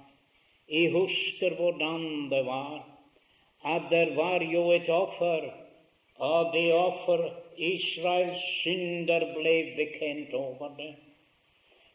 [0.69, 2.83] Jeg husker hvordan det var
[3.63, 5.51] at det var jo et offer,
[6.17, 10.95] og det offer Israels synder ble bekjent over det.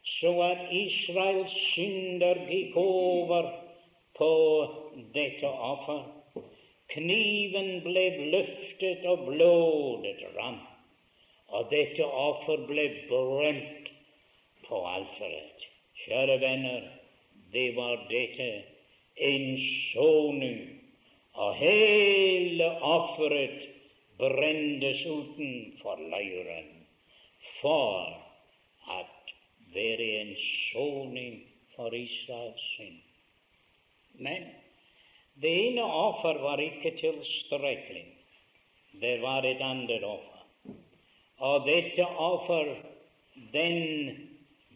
[0.04, 3.50] Så at Israels synder gikk over
[4.16, 4.30] på
[5.14, 6.17] dette offer.
[6.94, 10.64] Kniven ble løftet, og blodet rant.
[11.48, 13.92] Og dette offer ble brent
[14.68, 15.68] på alteret.
[16.04, 16.82] Kjære venner,
[17.52, 18.48] det var dette
[19.28, 19.46] en
[19.92, 20.60] soning
[21.34, 23.68] og hele offeret
[24.18, 26.70] brennes utenfor leiren
[27.60, 28.14] for
[28.90, 29.34] at
[29.74, 30.32] være en
[30.72, 31.42] soning
[31.76, 32.98] for Israels synd.
[35.40, 38.06] Det ene offer var ikke tilstrekkelig.
[39.00, 40.74] det var et annet offer.
[41.38, 42.72] Og dette offer,
[43.52, 44.32] den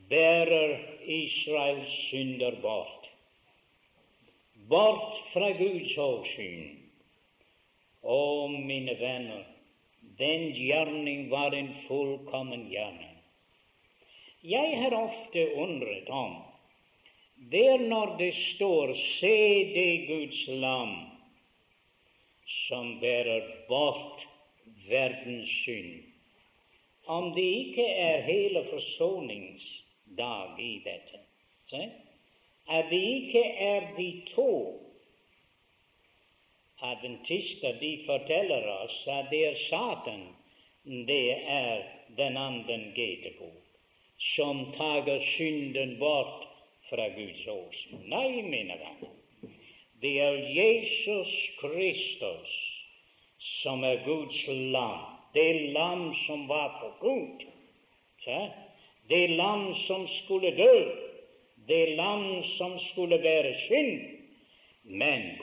[0.08, 3.08] bærer Israels synder bort.
[4.68, 6.78] Bort fra Guds åsyn.
[8.02, 9.42] Å, mine venner,
[10.18, 13.18] den gjerning var en fullkommen gjerning.
[14.46, 16.38] Jeg har ofte undret om
[17.50, 19.36] der når det står 'Se
[19.74, 20.94] det Guds lam
[22.68, 24.28] som bærer bort
[24.88, 26.04] verdens synd',
[27.06, 31.18] om det ikke er hele forsoningsdag i dette.
[31.70, 31.90] Se?
[32.70, 34.78] At det ikke er de to
[36.82, 40.22] adventister de forteller oss at det er Satan,
[40.84, 41.82] det er
[42.16, 43.62] den andre getebok,
[44.36, 46.51] som tager synden bort
[46.92, 48.04] fra Guds åsyn.
[48.12, 49.12] Nei, mine venner,
[50.02, 52.56] det er Jesus Kristus
[53.62, 57.46] som er Guds lam, det lam som var for Gud,
[59.08, 60.74] det lam som skulle dø,
[61.68, 64.02] det lam som skulle bære synd.
[64.84, 65.38] Men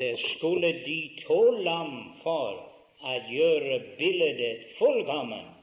[0.00, 2.58] det skulle de to lam for
[3.04, 5.60] å gjøre bildet fullkomment,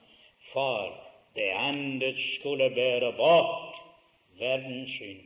[0.54, 0.94] for
[1.36, 3.69] det andre skulle bære bort
[4.40, 5.26] verdens synd.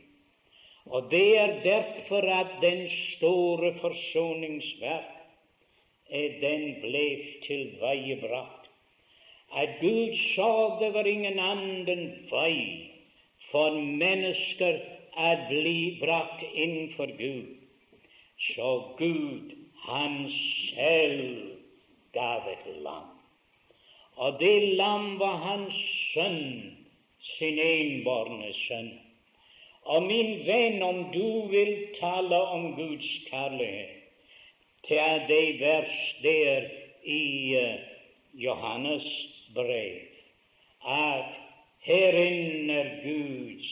[0.86, 5.14] Og det er derfor at den store forsoningsverk
[6.40, 7.06] den ble
[7.46, 8.68] tilveiebrakt.
[9.56, 10.50] At Gud sa
[10.80, 12.90] det var ingen annen vei
[13.50, 14.80] for mennesker
[15.16, 17.50] å bli brakt innenfor for Gud.
[18.54, 19.54] Så Gud,
[19.86, 20.30] han
[20.74, 21.54] selv,
[22.12, 23.10] gav et lam.
[24.16, 25.78] Og det lam var hans
[26.12, 26.76] sønn,
[27.34, 28.92] sin enbårne sønn.
[29.84, 33.90] Og min venn, om du vil tale om Guds kjærlighet,
[34.88, 36.68] til det vers der
[37.04, 39.06] i uh, Johannes
[39.54, 40.00] brev,
[40.88, 41.24] at
[41.80, 43.68] herin er Guds,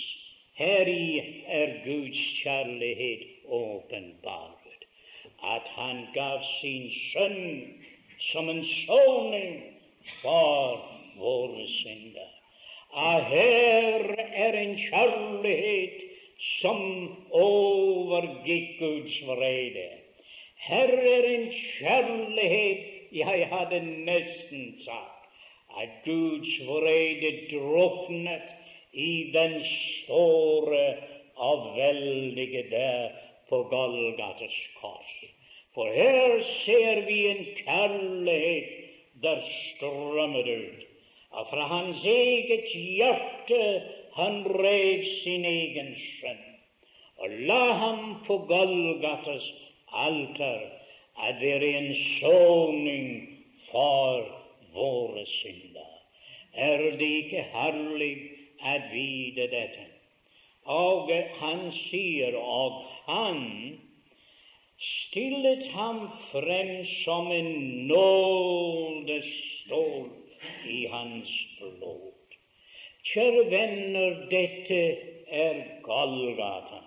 [0.54, 4.86] heri er Guds kjærlighet åpenbart,
[5.44, 7.82] at han gav sin sønn
[8.32, 9.62] som en soning
[10.22, 10.84] for
[11.16, 12.41] våre synder.
[12.94, 14.02] Ah, her
[14.34, 16.00] er en kjærlighet
[16.60, 16.82] som
[17.30, 19.86] overgikk Guds vrede.
[20.66, 21.46] Her er en
[21.78, 25.24] kjærlighet jeg hadde nesten sagt
[25.80, 28.42] at Guds vrede druknet
[28.92, 30.94] i den store
[31.36, 33.08] og veldige der
[33.48, 35.16] på Golgates kors.
[35.74, 38.64] For her ser vi en kjærlighet
[39.22, 40.91] der strømmer ut.
[41.32, 43.60] Og fra hans eget hjerte
[44.16, 46.48] han rev sin egen sønn
[47.22, 49.44] og la ham på Golgatas
[49.92, 50.60] alter
[51.22, 53.08] at være en soning
[53.70, 54.26] for
[54.74, 55.92] våre synder.
[56.54, 58.14] Er det ikke herlig
[58.58, 59.86] å vite dette?
[60.66, 63.38] Og han sier, og han
[64.82, 67.52] stillet ham frem som en
[67.90, 69.22] nådestål
[70.68, 72.12] i hans blod.
[73.12, 74.80] Kjære venner, dette
[75.26, 76.80] er Golgata.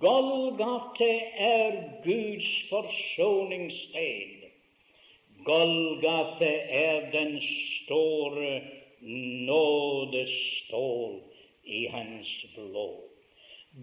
[0.00, 1.72] Golgata er
[2.04, 4.42] Guds forsoningssted.
[5.44, 8.60] Golgata er den store
[9.48, 11.20] nådestål
[11.64, 13.00] i hans blod.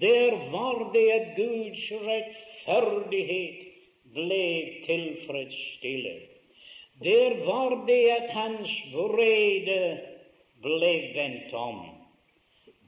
[0.02, 3.56] Der var det at Guds rettferdighet
[4.14, 4.46] ble
[4.86, 6.29] tilfredsstillet.
[7.04, 10.00] Der var det at hans vrede
[10.62, 11.80] ble vendt om.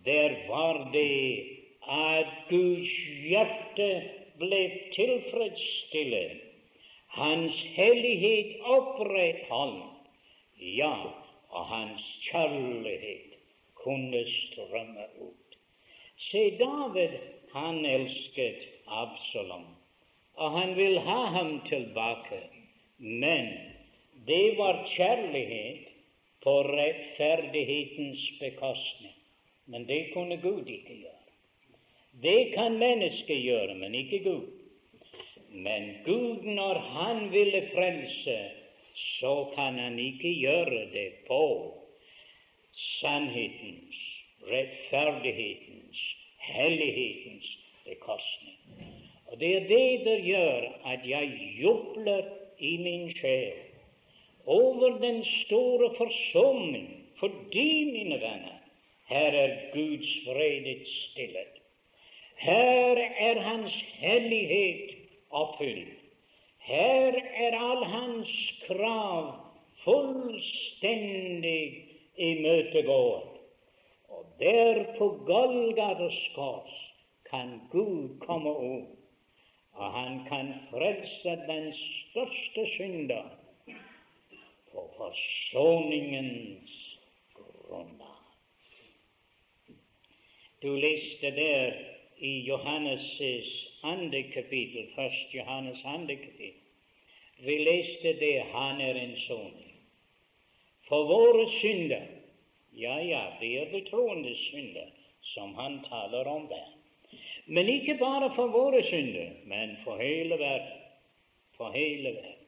[0.06, 1.48] Der var det
[1.88, 2.92] at Guds
[3.24, 3.90] hjerte
[4.40, 4.62] ble
[4.96, 6.42] tilfredsstillet,
[7.08, 10.12] hans hellighet opprettholdt,
[10.60, 10.96] ja,
[11.50, 13.36] og hans kjærlighet
[13.84, 15.58] kunne strømme ut.
[16.30, 17.18] Se, David,
[17.54, 19.66] han elsket Absalom,
[20.36, 22.44] og han vil ha ham tilbake,
[22.98, 23.71] men
[24.26, 25.88] det var kjærlighet
[26.44, 29.18] på rettferdighetens bekostning.
[29.66, 31.22] Men det kunne Gud ikke gjøre.
[32.22, 34.48] Det kan mennesket gjøre, men ikke Gud.
[35.52, 38.38] Men Gud, når Han ville frelse,
[39.20, 41.44] så kan Han ikke gjøre det på
[43.00, 43.98] sannhetens,
[44.52, 45.98] rettferdighetens,
[46.38, 48.58] hellighetens bekostning.
[49.26, 52.24] Og det er det der gjør at jeg jubler
[52.60, 53.71] i min sjel
[54.46, 58.58] over den store forsoning, fordi, mine venner,
[59.06, 61.62] her er Guds fredet stillet.
[62.36, 64.90] Her er Hans hellighet
[65.32, 65.98] oppfylt.
[66.58, 68.30] Her er all hans
[68.68, 69.34] krav
[69.84, 73.38] fullstendig imøtegått.
[74.10, 76.74] Og der på Golgates kors
[77.30, 78.98] kan Gud komme opp,
[79.74, 83.41] og han kan frelse den største synder
[84.72, 86.98] på forsoningens
[87.34, 88.08] grunnlag.
[90.62, 91.74] Du leste der
[92.18, 96.62] i Johannes' andre kapittel, først Johannes andre kapittel.
[97.38, 99.72] Vi leste det han er en soning.
[100.88, 102.06] For våre synder
[102.74, 104.88] Ja, ja, det er de troende synder
[105.34, 106.70] som han taler om der.
[107.46, 110.78] Men ikke bare for våre synder, men for hele verden.
[111.58, 112.48] For hele verden.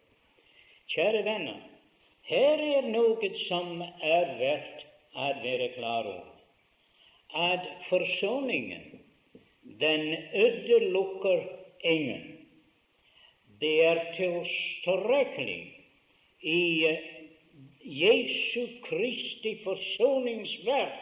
[0.88, 1.59] Kjære venner,
[2.30, 6.30] her er noe som er verdt å være klar over.
[7.34, 8.93] At forsoningen
[9.82, 11.43] den utelukker
[11.84, 12.30] ingen.
[13.59, 15.61] Det er tilstrekkelig
[16.43, 16.63] i
[17.84, 20.99] Jesu Kristi forsoningsverk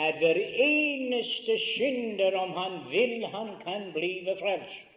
[0.00, 4.89] at hver eneste synder, om han vil, han kan blive frelst.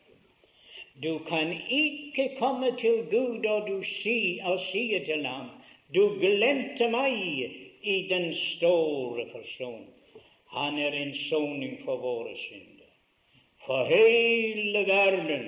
[1.01, 4.39] Du kan ikke komme til Gud og du si,
[5.05, 5.49] til ham
[5.93, 7.17] du glemte meg
[7.81, 9.89] i den store forsoning.
[10.53, 12.89] Han er en soning for våre synder.
[13.65, 15.45] For hele verden,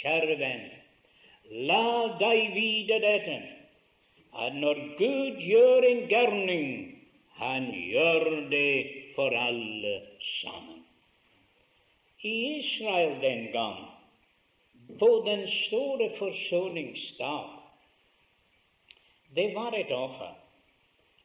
[0.00, 0.66] kjære venn,
[1.68, 3.38] la deg vite dette,
[4.38, 6.66] at når Gud gjør en gærning,
[7.40, 9.96] han gjør det for alle
[10.42, 10.84] sammen.
[12.22, 13.89] I Israel den gang,
[14.98, 17.48] på den store forsoningsdag,
[19.34, 20.34] det var et offer.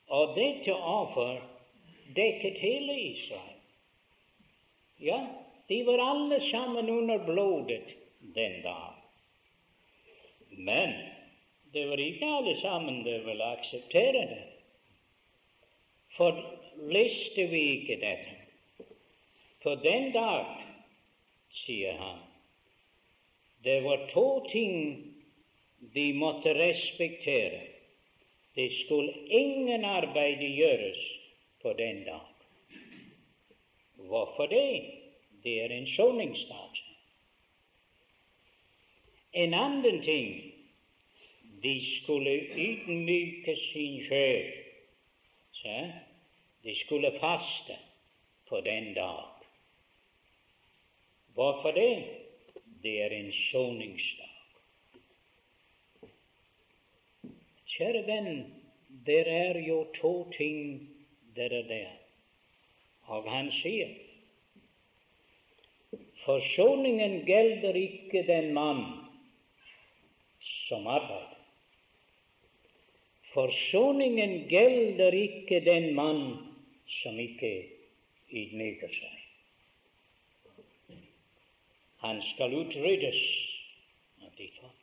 [0.07, 1.39] Og dette offer
[2.15, 3.55] dekket hele Israel.
[5.01, 5.19] Ja,
[5.67, 8.93] de var alle sammen under blodet den dag.
[10.49, 10.93] Men
[11.73, 14.43] det var ikke alle sammen som ville akseptere det.
[16.15, 16.37] For
[16.93, 18.37] leste vi ikke dette?
[19.63, 20.45] For den dag,
[21.65, 22.21] sier han,
[23.65, 25.03] det var to ting
[25.79, 27.61] de måtte respektere.
[28.53, 30.99] Det skulle ingen arbeid gjøres
[31.61, 32.27] på den dag.
[33.95, 34.81] Hvorfor det?
[35.43, 36.81] Det er en soningsdag.
[39.33, 40.53] En annen ting
[41.63, 44.45] de skulle ydmyke sin sjel.
[46.63, 47.79] De skulle faste
[48.49, 49.25] på den dag.
[51.33, 52.24] Hvorfor det?
[52.85, 54.33] Det er en soningsdag.
[57.75, 58.43] Kjære venn,
[59.07, 60.59] det er jo to ting
[61.35, 61.95] der er der.
[63.09, 63.89] Og han sier
[66.25, 68.85] forsoningen gjelder ikke den mann
[70.67, 71.35] som arbeider.
[73.33, 76.25] Forsoningen gjelder ikke den mann
[77.01, 77.53] som ikke
[78.31, 79.24] ydmyker seg.
[82.03, 83.21] Han skal utryddes
[84.23, 84.81] av de folk.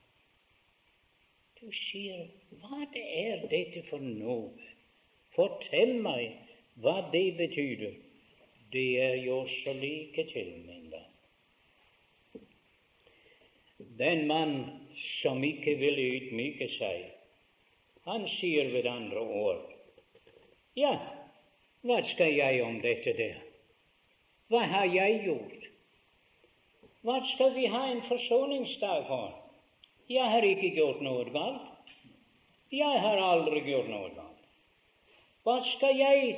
[1.60, 2.26] Du sier,
[2.58, 4.50] hva er dette for noe?
[5.36, 6.34] Fortell meg
[6.82, 7.84] hva det betyr.
[8.72, 11.08] Det er jo så like til, min venn.
[14.00, 14.54] Den mann
[15.20, 17.10] som ikke vil ydmyke seg,
[18.08, 19.60] han sier ved andre ord
[20.74, 20.94] Ja,
[21.86, 23.36] hva skal jeg om dette der?
[24.50, 25.61] Hva har jeg gjort?
[27.02, 29.30] Hva skal vi ha en forsoningsdag for?
[30.10, 31.94] Jeg har ikke gjort noe galt.
[32.72, 34.44] Jeg har aldri gjort noe galt.
[35.42, 36.36] Hva skal jeg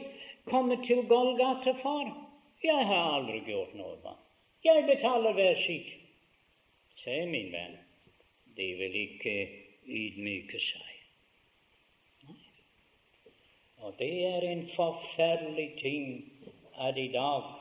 [0.48, 2.08] komme til Golgata for?
[2.64, 4.14] Jeg har aldri gjort noe.
[4.64, 5.90] Jeg betaler hver sitt.
[7.02, 7.76] Se, min venn,
[8.56, 9.34] de vil ikke
[9.84, 10.94] ydmyke seg.
[13.84, 16.06] Og det er en forferdelig ting
[16.80, 17.52] at i dag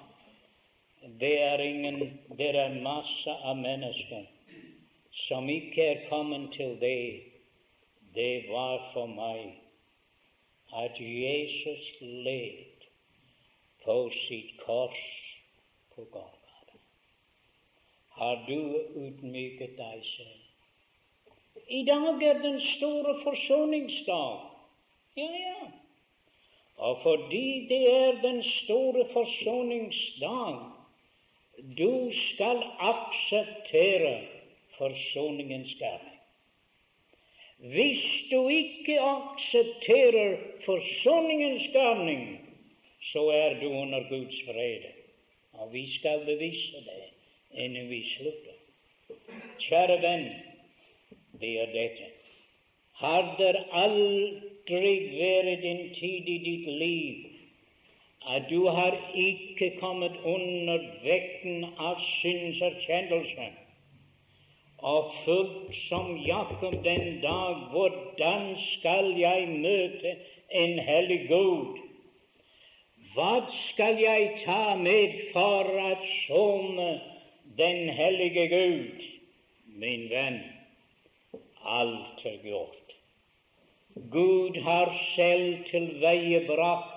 [1.19, 4.23] det er, ingen, det er masse av mennesker
[5.27, 7.23] som ikke er kommet til det.
[8.15, 9.51] Det var for meg
[10.73, 12.87] at Jesus led
[13.83, 13.97] på
[14.27, 15.03] sitt kors
[15.95, 16.79] på Golgata.
[18.17, 18.59] Har du
[19.07, 20.39] utmyket deg selv?
[21.67, 24.39] I dag er den store forsoningsdag.
[25.17, 25.71] Ja, ja.
[26.77, 30.72] Og fordi det er den store forsoningsdag,
[31.57, 34.21] du skal akseptere
[34.77, 36.11] forsoningens gave.
[37.57, 42.23] Hvis du ikke aksepterer forsoningens gavning,
[43.11, 44.89] så er du under Guds fred.
[45.53, 47.03] Og vi skal bevise det
[47.63, 48.57] innen vi slutter.
[49.63, 50.25] Kjære venn,
[51.39, 52.09] det er dette.
[52.99, 57.32] Har det aldri vært en tid i ditt liv
[58.29, 63.49] at du har ikke kommet under vekten av synserkjennelse
[64.83, 70.15] og fulgt som Jakob den dag hvordan skal jeg møte
[70.51, 71.79] en hellig Gud?
[73.13, 75.91] Hva skal jeg ta med for å
[76.25, 76.89] sone
[77.59, 79.03] den hellige Gud?
[79.79, 80.41] Min venn,
[81.63, 82.95] alt er gjort.
[84.11, 86.92] Gud har selv tilveiebrakt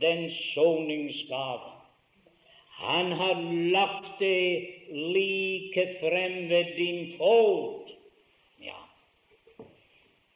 [0.00, 1.70] den soningsgave.
[2.80, 3.34] Han har
[3.72, 7.90] lagt det like frem ved din fot.
[8.60, 8.80] Ja.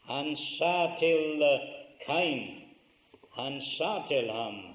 [0.07, 1.61] Han sa til eh,
[2.07, 2.43] Kain,
[3.33, 4.75] han sa til ham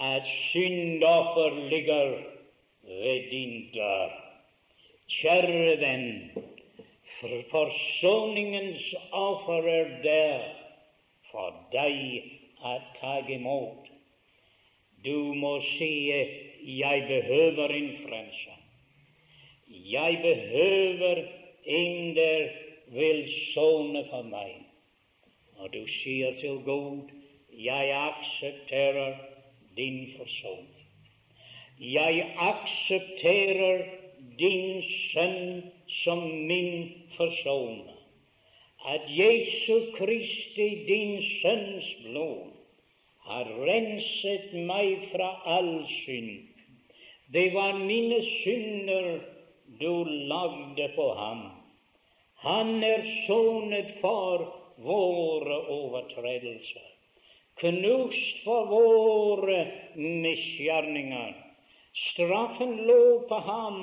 [0.00, 2.14] at syndoffer ligger
[2.82, 4.10] ved din dør.
[5.12, 6.06] Kjære venn,
[7.50, 10.46] forsoningens offer er der
[11.30, 12.30] for deg
[12.62, 13.81] å ta imot.
[15.04, 16.10] Du må si
[16.62, 18.62] 'Jeg behøver en frelser'.
[19.68, 21.24] Jeg behøver
[21.66, 22.48] en der
[22.86, 24.54] vil sone for meg.
[25.58, 27.10] Og du sier til Gud
[27.52, 29.14] 'Jeg aksepterer
[29.76, 30.82] din forsoning'.
[31.80, 33.84] Jeg aksepterer
[34.38, 35.62] din sønn
[36.04, 37.98] som min forsoner.
[38.86, 42.51] At Jesu Kristi, din sønns blod,
[43.26, 46.48] har renset meg fra all synd.
[47.32, 49.20] Det var mine synder
[49.80, 51.44] du lagde på ham.
[52.42, 54.42] Han er sonet for
[54.82, 56.88] våre overtredelser,
[57.62, 59.60] knust for våre
[59.94, 61.34] misgjerninger.
[62.10, 63.78] Straffen lå på ham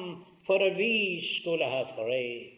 [0.48, 2.50] for at vi skulle ha fred,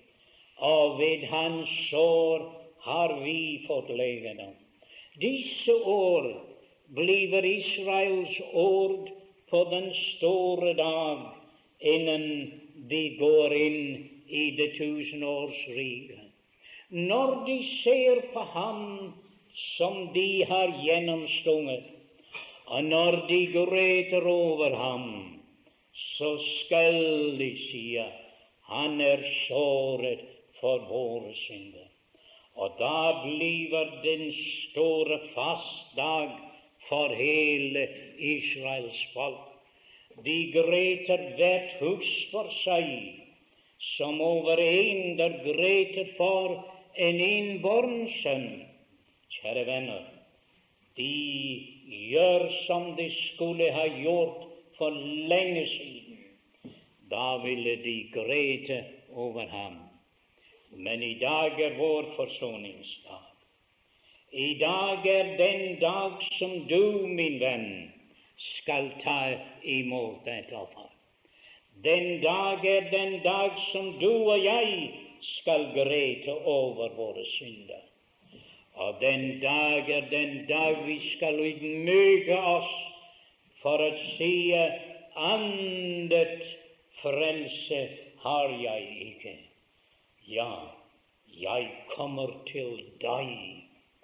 [0.58, 2.48] og ved hans sår
[2.88, 4.56] har vi fått legedom.
[5.22, 6.32] Disse år
[6.96, 9.10] bliver Israels ord
[9.50, 11.20] på den store dag
[11.82, 12.26] innen
[12.89, 16.28] de går inn i det tusenårsriket.
[16.89, 18.84] Når de ser på ham
[19.78, 21.84] som de har gjennomstunget,
[22.68, 25.08] og når de gråter over ham,
[26.18, 27.00] så skal
[27.39, 27.86] de si
[28.72, 30.22] han er såret
[30.60, 31.88] for våre synder.
[32.56, 36.51] Og da blir den store fastdag
[36.92, 37.88] for hele
[38.20, 39.48] Israels folk.
[40.26, 42.92] De græter hvert hus for seg,
[43.96, 46.58] som over en der græter for
[47.00, 48.50] en innbåren sønn.
[49.39, 50.04] Kjære venner,
[51.00, 51.12] de
[52.12, 54.44] gjør som de skulle ha gjort
[54.78, 55.00] for
[55.32, 56.12] lenge siden
[57.12, 58.84] da ville de grete
[59.14, 59.76] over ham.
[60.72, 63.31] Men i dag er vår forsoningsdag.
[64.32, 67.92] I dag er den dag som du, min venn,
[68.40, 70.88] skal ta imot et offer.
[71.84, 74.92] Den dag er den dag som du og jeg
[75.42, 77.84] skal grete over våre synder.
[78.76, 82.72] Og den dag er den dag vi skal ydmyke oss
[83.62, 84.56] for å si
[85.16, 86.40] andet
[87.02, 87.82] Frelse
[88.22, 89.36] har jeg ikke.
[90.30, 90.52] Ja,
[91.28, 93.61] jeg kommer til deg,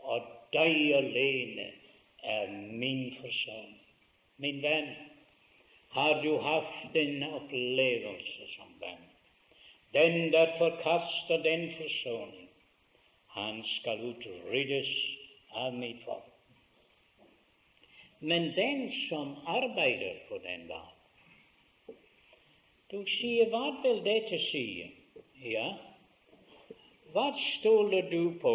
[0.08, 1.68] og deg alene
[2.24, 3.84] er min forsoning.
[4.38, 4.90] Min venn,
[5.96, 9.06] har du hatt en opplevelse som venn?
[9.96, 12.50] Den der forkaster den forsoning,
[13.36, 14.92] han skal utryddes
[15.54, 16.34] av mitt folk.
[18.20, 20.94] Men den som arbeider på den dag,
[22.92, 24.68] du sier, hva vil dette si?
[25.44, 25.68] Ja,
[27.14, 27.28] hva
[27.60, 28.54] stoler du på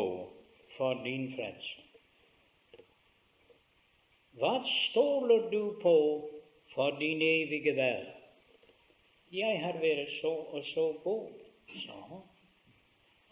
[0.76, 1.82] for din frelse?
[4.40, 5.96] Hva stoler du på
[6.74, 8.08] for din evige verd?
[9.32, 11.28] Jeg har vært så og så god,
[11.84, 12.22] sa han.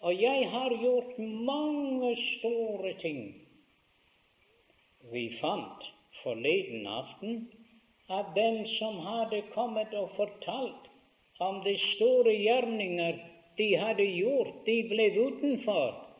[0.01, 3.23] Og jeg har gjort mange store ting.
[5.11, 5.89] Vi fant
[6.23, 7.43] forleden aften
[8.09, 10.89] at dem som hadde kommet og fortalt
[11.39, 13.19] om de store gjerninger
[13.57, 16.10] de hadde gjort, de ble utenfor.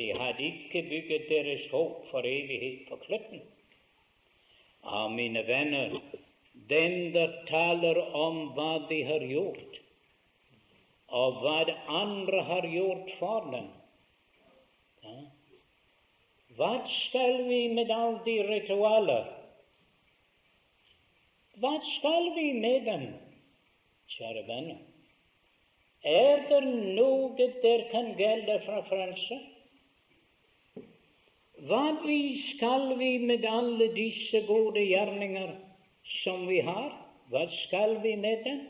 [0.00, 3.42] De hadde ikke bygget deres håp for evighet på klippen.
[4.84, 5.98] Ja, mine venner,
[6.70, 9.76] den der taler om hva de har gjort,
[11.08, 11.58] og hva
[12.00, 13.68] andre har gjort for dem
[15.04, 15.18] ja.
[16.56, 19.28] Hva skal vi med alle de ritualer?
[21.60, 23.06] Hva skal vi med dem?
[24.16, 24.80] kjære venner.
[26.04, 26.60] Er det
[26.96, 29.38] noe der kan gjelde fra frelse?
[31.68, 31.96] Hva
[32.54, 35.50] skal vi med alle disse gode gjerninger
[36.22, 36.92] som vi har?
[37.28, 38.60] Hva skal vi med dem?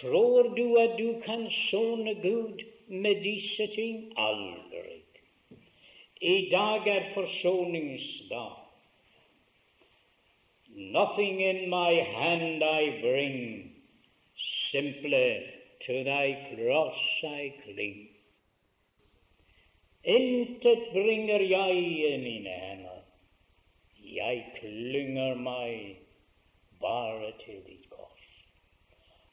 [0.00, 4.12] Tror du at du kan sone Gud med disse ting?
[4.16, 4.98] Aldri.
[6.20, 8.52] I dag er forsoningsdag.
[10.74, 13.70] Nothing in my hand I bring,
[14.72, 15.46] simply
[15.86, 18.17] to thy cross I cling.
[20.08, 23.02] Intet bringer jeg i mine hender,
[24.08, 25.98] jeg klynger meg
[26.80, 28.30] bare til ditt kors.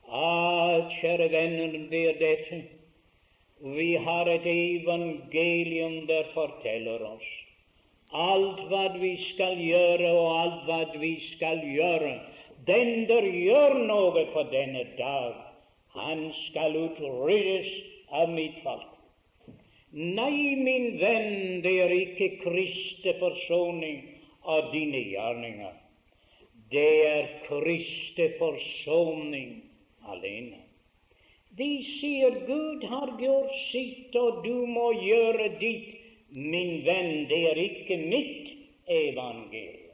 [0.09, 2.61] Ah, kjære venner, er dette.
[3.63, 7.33] Vi har et evangelium der forteller oss
[8.15, 12.13] alt hva vi skal gjøre, og alt hva vi skal gjøre.
[12.67, 15.33] Den der gjør noe på denne dag,
[15.95, 17.71] han skal utryddes
[18.11, 18.94] av mitt folk.
[19.95, 24.01] Nei, min venn, det er ikke Kristi forsoning
[24.43, 25.75] av dine gjerninger.
[26.67, 29.53] Det er Kristi forsoning
[30.03, 30.65] alene.
[31.55, 35.93] De sier Gud har gjort sitt, og du må gjøre ditt.
[36.35, 38.49] Min venn, det er ikke mitt
[38.91, 39.93] evangelium.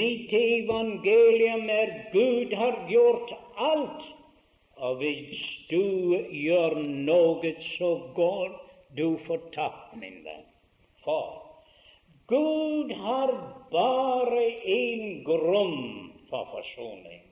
[0.00, 4.02] Mitt evangelium er Gud har gjort alt.
[4.82, 8.50] Og hvis du gjør noe, så går
[8.96, 10.46] du fortapt, min venn.
[11.04, 11.50] For
[12.30, 13.32] Gud har
[13.70, 17.22] bare én grunn for forsoning.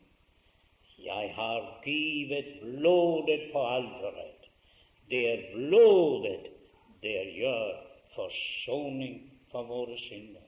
[0.98, 4.48] Jeg har givet blodet på alteret.
[5.08, 6.50] Det er blodet
[7.02, 7.76] det gjør
[8.16, 9.20] forsoning
[9.52, 10.42] for våre synder.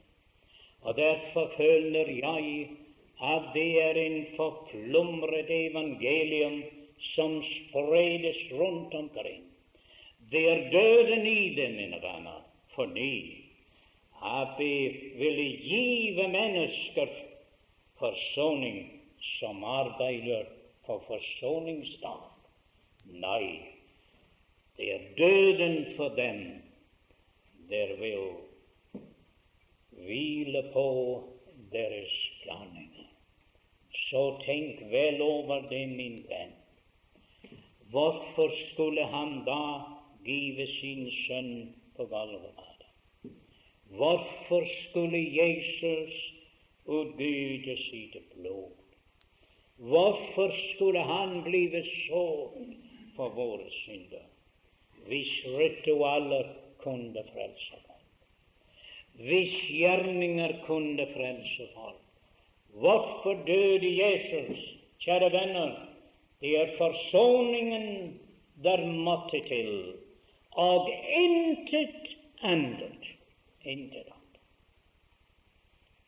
[0.83, 2.69] Og derfor føler jeg
[3.21, 6.63] at det er en forplumret evangelium
[7.15, 9.50] som spredes rundt omkring.
[10.31, 12.43] Det er døden i det, mine venner,
[12.75, 13.45] fordi
[14.23, 14.75] at vi
[15.19, 17.07] ville give mennesker
[17.99, 19.01] forsoning
[19.39, 20.45] som arbeider
[20.87, 22.29] for forsoningsdag.
[23.11, 23.59] Nei,
[24.77, 26.41] det er døden for dem
[27.71, 28.31] der vil
[29.91, 30.89] hvile på
[31.73, 33.07] deres planinger.
[34.11, 36.55] Så tenk vel over det, min venn.
[37.91, 39.63] Hvorfor skulle han da
[40.25, 41.53] give sin sønn
[41.97, 42.89] på Golgata?
[44.01, 46.19] Hvorfor skulle Jesus
[46.87, 48.75] utgyte sitt blod?
[49.77, 52.77] Hvorfor skulle han blive såret
[53.17, 54.31] for våre synder?
[55.11, 56.45] hvis ritualer
[56.79, 58.07] kunne frelse folk,
[59.15, 62.03] hvis gjerninger kunne frelse folk.
[62.83, 64.61] Hvorfor døde Jesus,
[65.03, 65.73] kjære venner?
[66.41, 68.21] Det er forsoningen
[68.65, 69.73] der måtte til,
[70.53, 73.09] og intet annet.
[73.65, 74.41] Intet annet.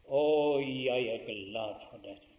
[0.08, 0.24] Å,
[0.60, 2.32] jeg er glad for dette.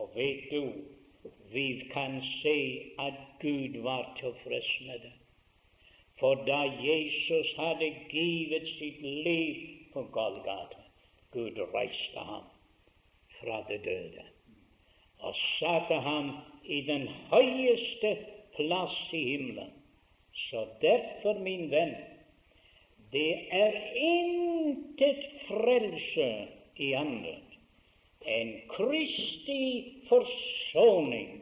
[0.00, 2.56] Og vet du, vi kan se
[3.02, 5.14] at Gud var tilfreds med det.
[6.20, 9.62] For da Jesus hadde givet sitt liv
[9.94, 10.84] på Golgata,
[11.32, 12.44] Gud reiste ham
[13.40, 14.26] fra det døde
[15.20, 16.30] og satte ham
[16.64, 18.16] i den høyeste
[18.56, 19.72] plass i himmelen.
[20.34, 21.94] Så derfor, min venn,
[23.12, 26.30] det er intet frelse
[26.76, 27.46] i annet
[28.30, 29.62] enn Kristi
[30.08, 31.40] forsoning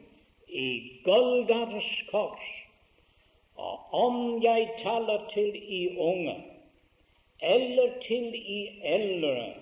[0.49, 0.69] i
[1.05, 2.47] Golgars kors
[3.59, 6.35] og om jeg taler til i unge
[7.41, 9.53] eller til i eldre,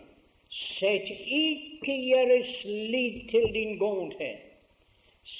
[0.77, 4.43] sett ikke deres lit til din godhet.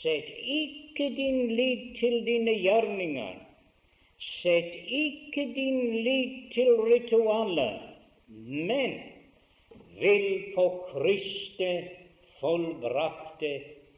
[0.01, 3.33] Sett ikke din lit til dine gjerninger.
[4.41, 7.79] Sett ikke din lit til ritualer,
[8.27, 8.99] men
[9.99, 11.71] vil på Kriste
[12.39, 13.53] fullbrakte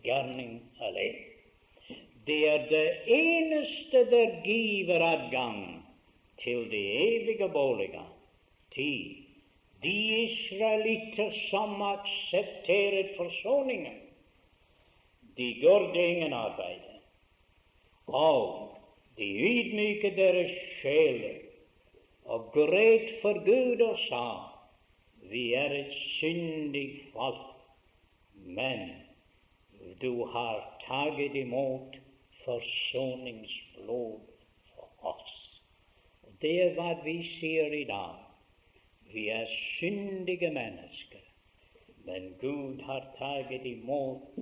[0.06, 1.26] gjerning alene.
[2.30, 5.84] Det er det eneste der giver adgang
[6.44, 8.06] til det evige boliger.
[8.76, 9.26] Ti,
[9.84, 13.98] de israelitter som aksepterer forsoningen,
[15.38, 16.86] de gjorde ingen arbeid.
[18.08, 18.69] Og
[19.20, 21.42] de ydmyket deres sjeler
[22.30, 24.26] og greit for Gud og sa,
[25.32, 27.46] vi er et syndig folk,
[28.46, 28.90] men
[30.02, 31.98] du har taget imot
[32.46, 34.20] forsoningsblod
[34.76, 35.36] for oss.
[36.42, 38.16] Det er hva vi sier i dag.
[39.12, 39.50] Vi er
[39.80, 41.26] syndige mennesker,
[42.06, 44.38] men Gud har taget imot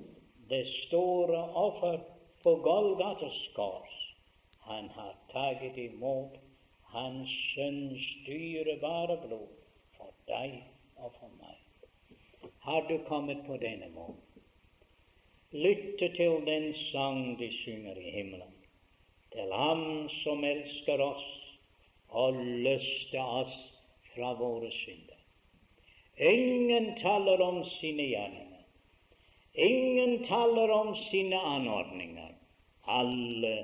[0.49, 1.97] det store offer
[2.43, 4.07] på Golgatas kors.
[4.68, 6.36] Han har taget imot
[6.84, 9.53] Hans Sønns dyrebare blod
[9.97, 10.57] for deg
[10.97, 11.55] og for meg.
[12.68, 14.43] Har du kommet på denne måten?
[15.55, 18.51] Lytte til den sang de synger i himmelen.
[19.32, 21.30] Til Ham som elsker oss
[22.09, 22.36] og
[22.68, 23.55] løste oss
[24.11, 25.15] fra våre synder.
[26.18, 28.63] Ingen taler om sine gjerninger.
[29.53, 32.36] Ingen taler om sine anordninger.
[32.88, 33.55] Alle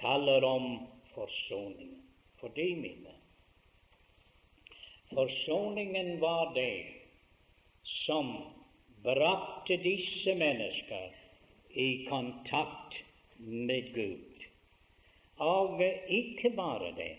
[0.00, 0.78] taler om
[1.14, 2.02] forsoningen.
[2.40, 3.14] For de mine.
[5.14, 6.86] Forsoningen var det
[7.84, 8.36] som
[9.02, 11.10] brakte disse mennesker
[11.70, 12.94] i kontakt
[13.36, 14.44] med Gud.
[15.36, 17.16] Og ikke bare det,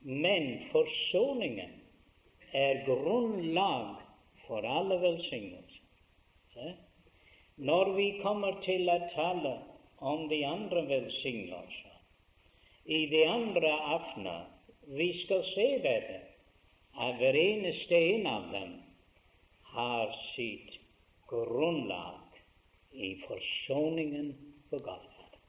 [0.00, 1.72] men forsoningen
[2.52, 3.96] er grunnlag
[4.46, 6.76] for alle velsignelser.
[7.56, 9.58] Når vi kommer til å tale
[9.98, 11.85] om de andre velsignelser
[12.86, 14.44] i de andre aftener,
[14.86, 16.20] vi skal se dette,
[17.00, 18.76] at hver eneste en av dem
[19.74, 20.76] har sitt
[21.28, 22.38] grunnlag
[22.92, 24.30] i forsoningen
[24.70, 25.40] på Golgata.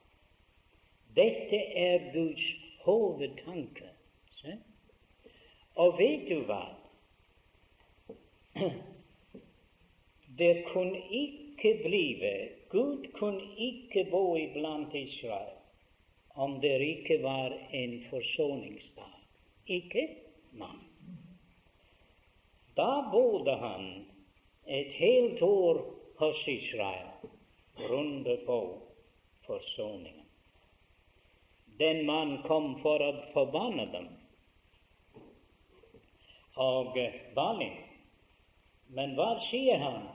[1.14, 2.48] Dette er Guds
[2.84, 3.94] hovedtanke.
[5.78, 6.64] Og vet du hva?
[10.38, 12.32] Det kunne ikke blive
[12.70, 15.57] Gud kunne ikke bo iblant Israel
[16.38, 19.14] om det ikke var en forsoningsdag.
[19.66, 20.08] Ikke?
[20.58, 20.80] mann.
[22.74, 24.06] Da bodde han
[24.66, 25.82] et helt år
[26.18, 27.10] hos Israel,
[27.90, 28.60] runde på
[29.46, 30.24] forsoningen.
[31.78, 34.08] Den mann kom for å forbanne dem.
[36.58, 36.96] Og
[37.36, 37.76] Balin
[38.88, 40.06] men hva sier han?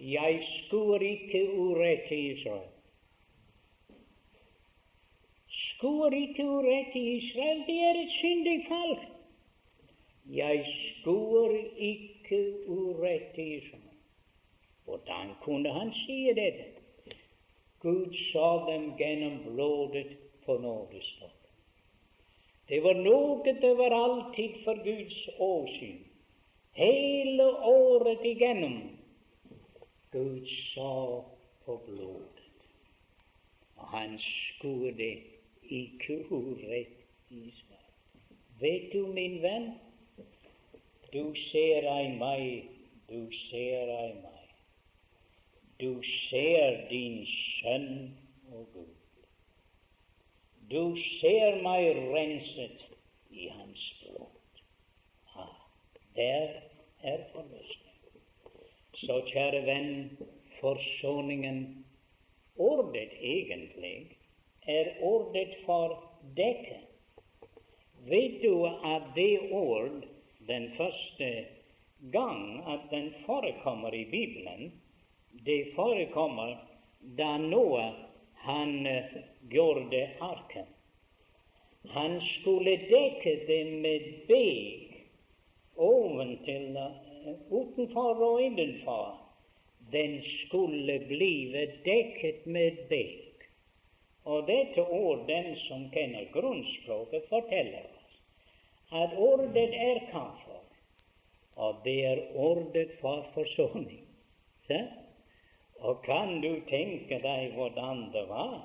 [0.00, 2.70] Jeg skuer ikke urett Israel.
[5.76, 9.02] Skuer ikke urett i Israel, det er et syndig folk.
[10.32, 13.82] Jeg skuer ikke urett i Israel.
[14.84, 16.64] Hvordan kunne han si dette?
[17.80, 20.16] Gud sa dem gjennom blodet
[20.46, 21.32] på nådestokk.
[22.68, 26.00] Det var noe det var alltid for Guds åsyn
[26.76, 28.80] hele året igjennom.
[30.12, 31.22] Gud så
[31.64, 32.42] på blodet,
[33.76, 34.18] og han
[35.68, 36.96] skuede ikke
[37.30, 37.92] i Israel.
[38.60, 39.70] Vet du, min venn,
[41.12, 42.68] du ser ei meg,
[43.10, 44.52] du ser ei meg.
[45.80, 48.16] Du ser din sønn
[48.52, 48.94] og Gud.
[50.70, 52.86] Du ser meg renset
[53.30, 54.62] i hans blod.
[55.36, 55.58] Ah,
[56.16, 56.48] der
[57.02, 57.82] er forløsning.
[58.96, 59.92] Så kjære venn,
[60.60, 61.86] forsoningen
[62.58, 64.16] Ordet egentlig
[64.66, 65.98] er ordet for
[66.36, 66.80] dekke.
[68.06, 70.04] Vet du at det ord
[70.46, 71.46] den første
[72.12, 74.72] gang at den forekommer i Bibelen,
[75.46, 76.56] det forekommer
[77.18, 77.92] da Noah
[78.34, 79.16] han uh,
[79.50, 80.66] gjorde arken.
[81.88, 84.86] Han skulle dekke det med beg
[85.76, 86.78] oventil,
[87.50, 89.18] utenfor og innenfor,
[89.92, 93.25] den skulle blive dekket med bek.
[94.26, 98.06] Og dette ord, den som kjenner grunnspråket, forteller oss
[98.94, 100.62] at ordet er kamfer,
[101.56, 104.04] og det er ordet for forsoning.
[104.66, 104.78] Se?
[105.80, 108.60] Og kan du tenke deg hvordan det var?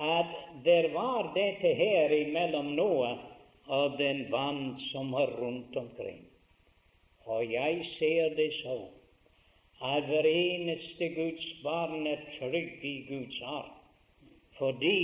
[0.00, 0.32] At
[0.64, 3.12] det var dette her imellom noe
[3.70, 6.24] av den vann som er rundt omkring.
[7.26, 8.80] Og jeg ser det så
[9.84, 13.72] at hver eneste Guds barn er trygg i Guds arm,
[14.58, 15.00] fordi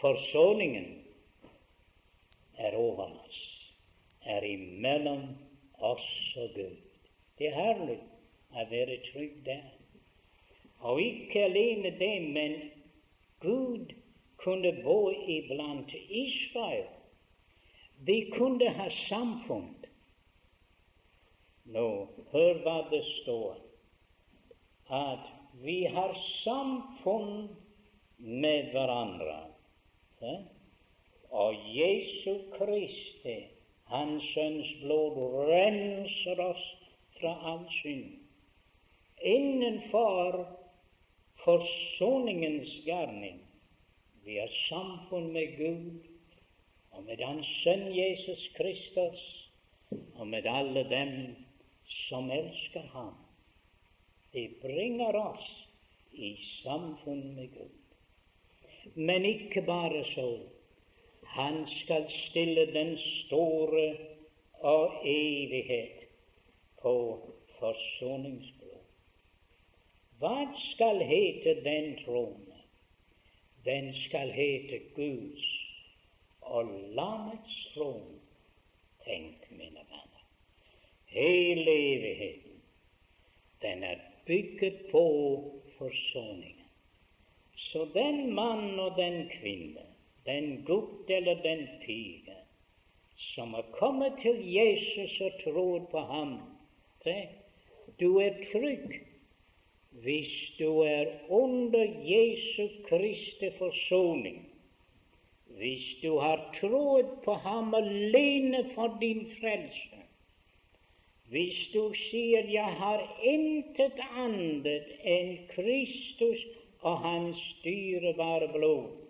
[0.00, 1.04] forsoningen
[2.58, 3.40] er over oss,
[4.24, 5.28] er imellom
[5.78, 6.76] oss og Gud.
[7.38, 7.98] Det er herlig
[8.54, 9.70] å være trygg der.
[10.84, 12.58] Og ikke alene det, men
[13.40, 13.94] Gud
[14.44, 16.86] kunne bo iblant Israel
[18.06, 19.70] de kunne ha samfunn.
[21.74, 21.86] Nå,
[22.32, 23.56] hør hva det står,
[24.92, 25.30] at
[25.64, 26.12] vi har
[26.42, 27.46] samfunn
[28.16, 29.38] med hverandre.
[30.20, 30.36] Ja?
[31.30, 33.38] Og Jesu Kristi,
[33.90, 35.18] Hans Sønns blod,
[35.50, 36.64] renser oss
[37.18, 38.12] fra all synd.
[39.24, 40.44] Innenfor
[41.44, 43.40] forsoningens gjerning.
[44.24, 46.00] Vi har samfunn med Gud
[46.94, 49.22] og med Hans Sønn Jesus Kristus,
[50.14, 51.12] og med alle dem
[52.08, 53.14] som elsker Ham.
[54.32, 55.50] Det bringer oss
[56.12, 57.83] i samfunn med Gud.
[58.94, 60.38] Men ikke bare så.
[61.26, 63.96] Han skal stille den store
[64.54, 66.04] og evighet
[66.82, 66.94] på
[67.58, 68.82] forsoningsblod.
[70.18, 72.60] Hva skal hete den trone?
[73.64, 75.48] Den skal hete Guds
[76.40, 76.64] og
[76.96, 78.20] landets trone.
[79.04, 80.22] Tenk, mine venner,
[81.06, 82.62] hele evigheten,
[83.62, 85.04] den er bygget på
[85.78, 86.63] forsoningen.
[87.74, 89.82] Så den mann og den kvinne,
[90.26, 92.36] den gutt eller den pike,
[93.34, 96.36] som har kommet til Jesus og tror på ham,
[97.02, 97.16] se,
[97.98, 98.94] du er trygg.
[100.06, 104.40] Hvis du er under Jesu Kristi forsoning,
[105.58, 110.02] hvis du har trodd på ham alene for din frelse,
[111.30, 116.46] hvis du sier 'Jeg har intet annet enn Kristus
[116.84, 119.00] og Hans dyrebare blod',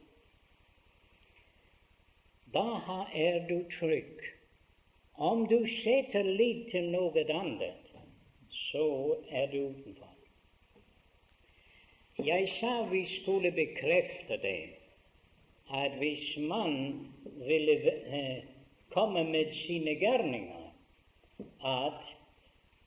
[2.54, 2.78] da
[3.14, 4.20] er du trygg.
[5.14, 7.90] Om du setter lit til noe annet,
[8.70, 8.86] så
[9.30, 10.14] er du utenfor.
[12.18, 14.58] Jeg sa vi skulle bekrefte det,
[15.74, 16.76] at hvis man
[17.46, 18.44] ville eh,
[18.94, 20.70] komme med sine gjerninger,
[21.64, 22.02] at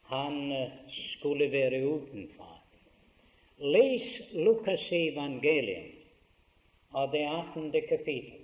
[0.04, 2.37] han skulle være utenfor.
[3.60, 5.86] Les Lukas evangelium
[6.92, 7.72] av det 18.
[7.72, 8.44] kapittel,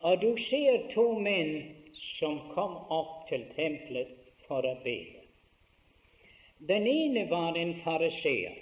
[0.00, 1.50] og du ser to menn
[2.16, 4.14] som kom opp til tempelet
[4.46, 4.96] for å be.
[6.72, 8.56] Den ene var en fariseer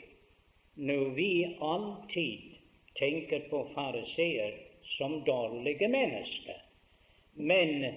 [0.75, 1.31] når vi
[1.63, 2.53] alltid
[2.99, 4.59] tenker på fariseer
[4.97, 6.63] som dårlige mennesker.
[7.39, 7.93] Men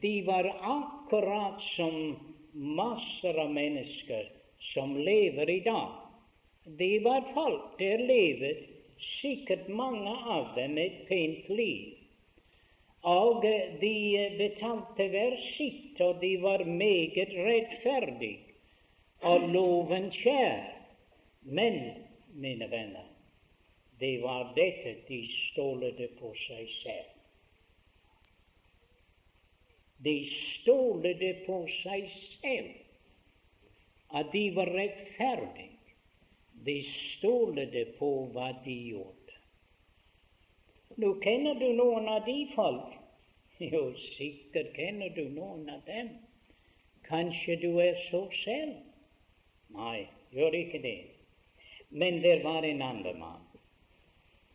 [0.00, 2.16] de var akkurat som
[2.52, 4.38] masser av mennesker
[4.72, 5.99] som lever i dag.
[6.64, 8.68] De var folk der levet,
[9.20, 11.96] sikkert mange av dem, et pent liv.
[13.02, 13.44] Og
[13.80, 13.94] de
[14.36, 18.50] betalte hver sitt, og de var meget rettferdige
[19.24, 20.68] og loven kjær.
[21.42, 21.80] Men,
[22.36, 23.08] mine venner,
[24.00, 27.16] det var dette de stolte på seg selv.
[30.04, 30.14] De
[30.60, 32.06] stolte på seg
[32.40, 32.70] selv
[34.20, 35.69] at de var rettferdige.
[36.64, 39.36] De stolte på hva de gjorde.
[41.00, 42.96] Nå kjenner du noen av de folk.
[43.60, 46.14] Jo, sikkert kjenner du noen av dem.
[47.04, 48.78] Kanskje du er så selv?
[49.76, 50.98] Nei, gjør ikke det.
[51.90, 53.44] Men det var en annen mann,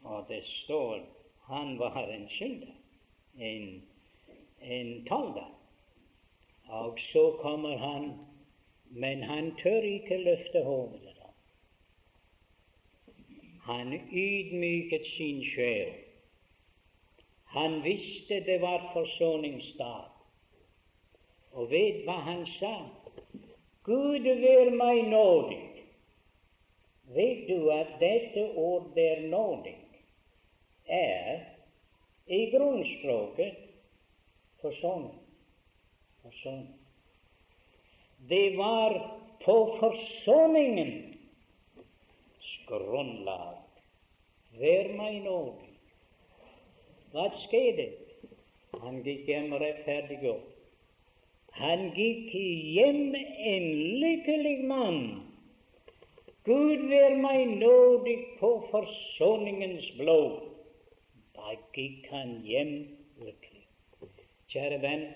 [0.07, 1.03] og det står
[1.45, 2.71] han var en skylder,
[3.37, 3.83] en,
[4.61, 5.51] en tolder.
[6.67, 8.13] Og så kommer han,
[8.89, 11.14] men han tør ikke løfte hodet.
[13.65, 15.93] Han ydmyket sin sjel.
[17.55, 20.11] Han visste det var forsoningsdag.
[21.55, 22.75] Og vet hva han sa?
[23.85, 25.63] Gud vær meg nådig
[27.15, 29.75] Vet du at dette ordet er nådig
[30.89, 31.43] er
[32.25, 33.61] i grunnspråket
[34.61, 35.19] forsoning.
[36.21, 36.73] forsoning.
[38.29, 38.97] Det var
[39.45, 41.14] på forsoningens
[42.69, 43.61] grunnlag.
[44.59, 45.71] Vær meg nådig.
[47.13, 47.91] Hva skjedde?
[48.81, 50.51] Han gikk hjem rettferdiggjort.
[51.59, 53.69] Han gikk hjem en
[54.01, 55.05] lykkelig mann
[56.45, 60.43] Gud vær meg nådig på forsoningens blod.
[61.33, 62.73] Da gikk han hjem
[63.17, 63.63] lykkelig.
[64.53, 65.07] Kjære venn,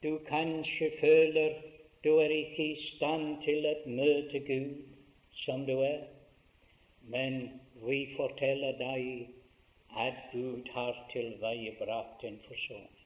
[0.00, 1.58] du kanskje føler
[2.04, 4.72] du er ikke i stand til å møte Gud
[5.44, 6.00] som du er,
[7.12, 7.38] men
[7.86, 9.28] vi forteller deg
[10.06, 13.02] at Gud har tilveiebrakt en forsoning,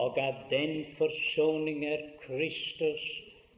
[0.00, 3.06] og at den forsoning er Kristus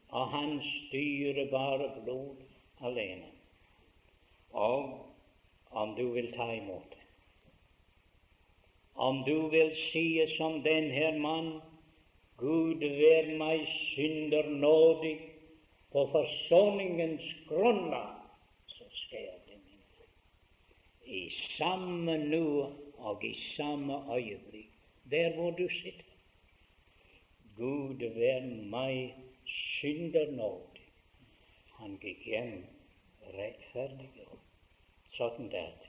[0.09, 2.41] og Hans dyrebare blod
[2.81, 3.29] alene.
[4.53, 4.89] Og
[5.71, 7.03] om du vil ta imot det,
[8.95, 10.07] om du vil si
[10.37, 11.55] som den her mann
[12.43, 13.63] Gud vær meg
[13.95, 15.15] synder nådig
[15.93, 18.17] på forsoningens grunnlag,
[18.67, 19.85] så skjer det min
[21.23, 22.47] I samme nu
[23.11, 24.71] og i samme øyeblikk,
[25.11, 26.13] der hvor du sitter.
[27.57, 29.15] Gud vær meg
[29.47, 30.87] synder nådig.
[31.79, 32.55] Han gikk hjem
[33.37, 34.47] rettferdiggjort.
[35.17, 35.89] Sånn er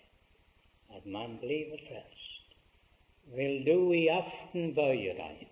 [0.98, 2.58] at man blir frelst.
[3.38, 5.46] Vil du i aften bøye deg,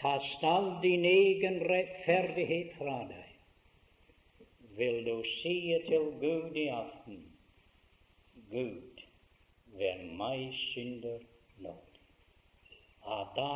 [0.00, 3.34] kast all din egen rettferdighet fra deg,
[4.78, 5.56] vil du si
[5.88, 7.18] til Gud i aften,
[8.50, 9.02] Gud,
[9.78, 11.22] vær meg synder
[11.62, 12.00] nådig.
[13.06, 13.52] Ja, da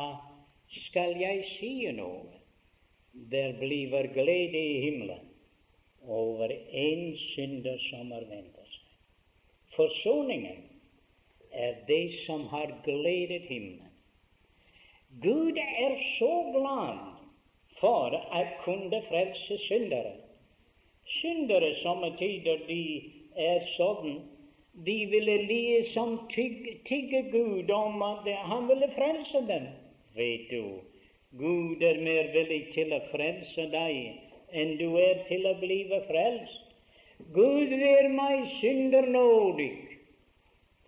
[0.87, 2.41] skal jeg si noe.
[3.31, 5.29] Der bliver glede i himmelen
[6.07, 8.89] over en synder som har ventet seg.
[9.75, 10.63] Forsoningen
[11.51, 13.91] er det som har gledet himmelen.
[15.23, 16.99] Gud er så glad
[17.79, 20.15] for å kunne frelse syndere.
[21.21, 22.81] Syndere somme tider de
[23.47, 24.19] er sånn
[24.83, 29.67] de ville liksom tygge, tygge Gud om at han ville frelse dem.
[30.15, 30.79] Vet du,
[31.39, 36.61] Gud er mer villig til å frelse deg enn du er til å blive frelst.
[37.35, 39.71] Gud vær meg synder nådig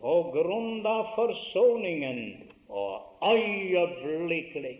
[0.02, 2.20] på grunn av forsoningen,
[2.68, 4.76] og øyeblikkelig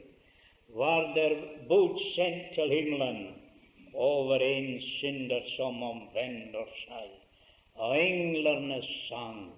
[0.76, 1.36] var der
[1.70, 3.24] bud sendt til himmelen
[3.94, 7.08] over en synder som omvender seg.
[7.78, 9.52] Og englene sang,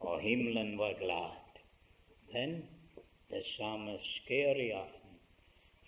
[0.00, 1.62] og himmelen var glad.
[2.32, 2.68] Men
[3.30, 5.18] det samme sker i aften.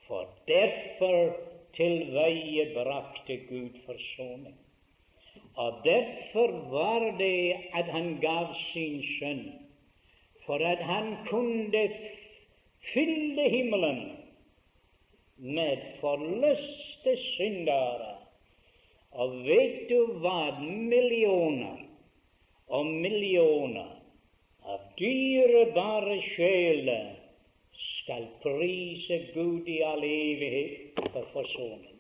[0.07, 1.37] For derfor
[1.77, 4.57] til veie brakte Gud forsoning.
[5.57, 9.45] Og derfor var det at han gav sin sønn,
[10.47, 11.85] for at han kunne
[12.93, 14.03] fylle himmelen
[15.37, 18.16] med forløste syndere.
[19.17, 20.59] Og vet du hva?
[20.61, 21.83] Millioner
[22.67, 23.93] og millioner
[24.67, 27.13] av dyrebare sjeler
[27.87, 31.97] skal prise Gud i all evighet for forsoning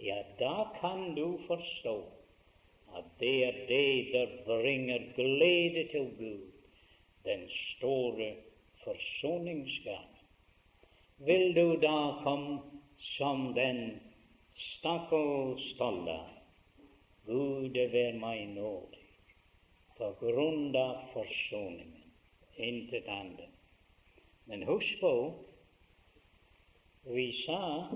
[0.00, 1.96] ja, da kan du forstå
[2.96, 6.46] at det er det der bringer glede til Gud,
[7.24, 8.32] den store
[8.84, 10.16] forsoningsgave.
[11.18, 12.58] Vil du da komme
[12.98, 14.00] som den
[14.64, 16.18] stakkars tolle?
[17.26, 19.00] Gud vær meg nådig
[20.00, 22.06] på grunn av forsoningen,
[22.56, 23.50] intet annet.
[24.48, 25.12] Men husk på,
[27.04, 27.88] vi sa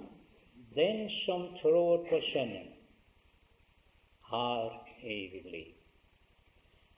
[0.76, 2.68] den som tror på Sønnen,
[4.28, 5.72] har evig liv.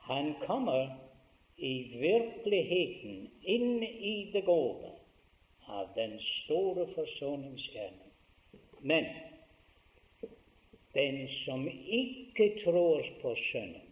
[0.08, 0.96] Han kommer
[1.56, 4.92] i virkeligheten inn i det gode
[5.66, 8.12] av den store forsoningskjernen.
[8.80, 9.08] Men
[10.96, 13.82] den som ikke tror på Sønnen,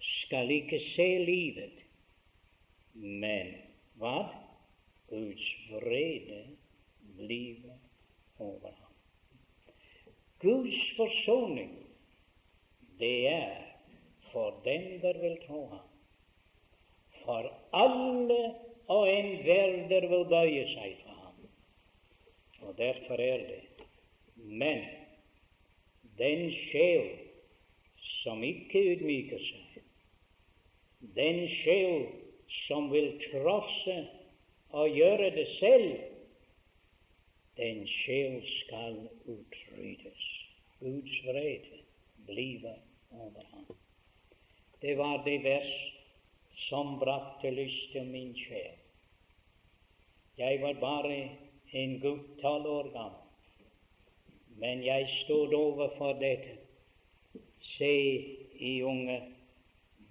[0.00, 1.82] skal ikke se livet,
[2.94, 3.54] men
[4.00, 4.18] hva?
[5.10, 6.44] Guds vrede
[7.18, 7.64] blir
[8.38, 8.92] over ham.
[10.40, 11.72] Guds forsoning,
[12.98, 13.70] det er
[14.32, 15.88] for dem der vil tro ham.
[17.24, 18.54] For alle
[18.86, 21.50] og enhver der vil bøye seg for ham.
[22.60, 23.62] Og derfor er det.
[24.36, 24.86] Men
[26.18, 27.08] den sjel
[28.22, 29.82] som ikke ydmyker seg,
[31.16, 32.08] den sjel
[32.66, 33.96] som vil trosse
[34.70, 35.92] og gjøre det selv,
[37.56, 40.26] den sjel skal utryddes.
[40.80, 41.80] Guds vrede
[42.26, 42.74] blive
[43.10, 43.66] over ham.
[44.82, 45.72] Det var det vers
[46.68, 48.76] som brakte lyst til min sjel.
[50.38, 51.28] Jeg var bare
[51.72, 53.19] en gutt tolv år gammel,
[54.60, 56.58] men jeg stod overfor dette.
[57.76, 57.94] Se,
[58.60, 59.20] i unge,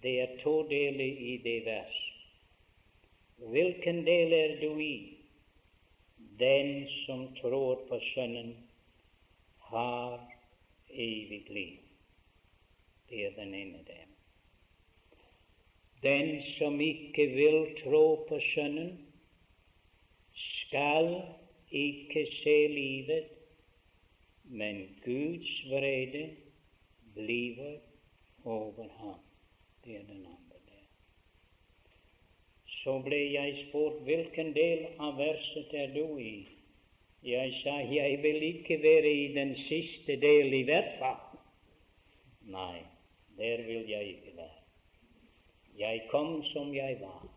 [0.01, 1.97] det er to deler i det vers.
[3.37, 4.95] Hvilken del er du i?
[6.39, 8.55] Den som tror på Sønnen,
[9.69, 10.17] har
[10.89, 11.77] evig liv.
[13.09, 14.15] Det er den ene delen.
[16.01, 18.95] Den som ikke vil tro på Sønnen,
[20.33, 21.21] skal
[21.71, 23.38] ikke se livet,
[24.49, 26.25] men Guds vrede
[27.13, 27.77] bliver
[28.43, 29.19] over ham.
[29.85, 30.49] Det er den andre
[32.83, 36.47] så ble jeg spurt hvilken del av verset er du i.
[37.27, 41.41] Jeg sa jeg vil ikke være i den siste del i hvert fall.
[42.49, 42.79] Nei,
[43.37, 44.61] der vil jeg ikke være.
[45.79, 47.27] Jeg kom som jeg var.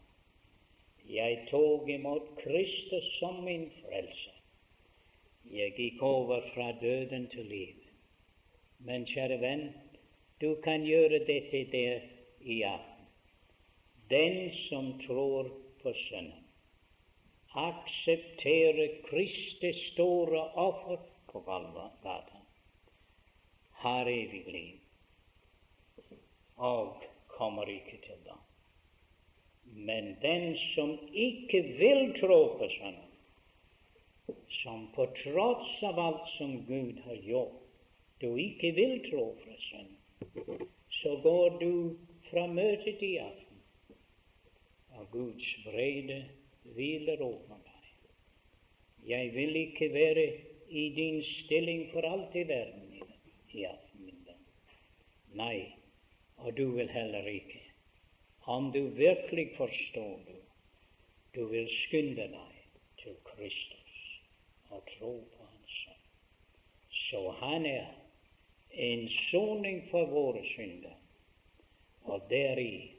[1.10, 4.31] Jeg tok imot Kristus som min frelse.
[5.52, 7.76] Jeg gikk over fra døden til liv.
[8.80, 9.68] Men kjære venn,
[10.40, 12.08] du kan gjøre dette der
[12.40, 12.92] i aften
[14.12, 15.48] den som tror
[15.82, 16.44] på Sønnen,
[17.54, 21.00] aksepterer Kristus store offer
[21.32, 22.18] på Golgata,
[23.84, 26.18] har evig liv
[26.56, 28.42] og kommer ikke til dom.
[29.64, 33.11] Men den som ikke vil tro på Sønnen,
[34.62, 37.58] som på tross av alt som Gud har gjort,
[38.18, 40.68] du ikke vil tro fra Sønnen,
[41.02, 41.72] så går du
[42.30, 43.58] fra møtet i aften.
[44.98, 46.20] Og Guds vrede
[46.76, 47.90] hviler over deg.
[49.10, 50.26] Jeg vil ikke være
[50.70, 53.02] i din stilling for alt i verden
[53.52, 54.46] i aften, min venn.
[55.36, 55.58] Nei,
[56.38, 57.60] og du vil heller ikke.
[58.46, 60.38] Om du virkelig forstår du,
[61.34, 62.58] du vil skynde deg
[63.02, 63.81] til Kristus
[64.72, 66.02] og tro på Hans Sønn.
[67.08, 67.86] Så han er
[68.88, 70.96] en soning for våre synder,
[72.02, 72.92] og deri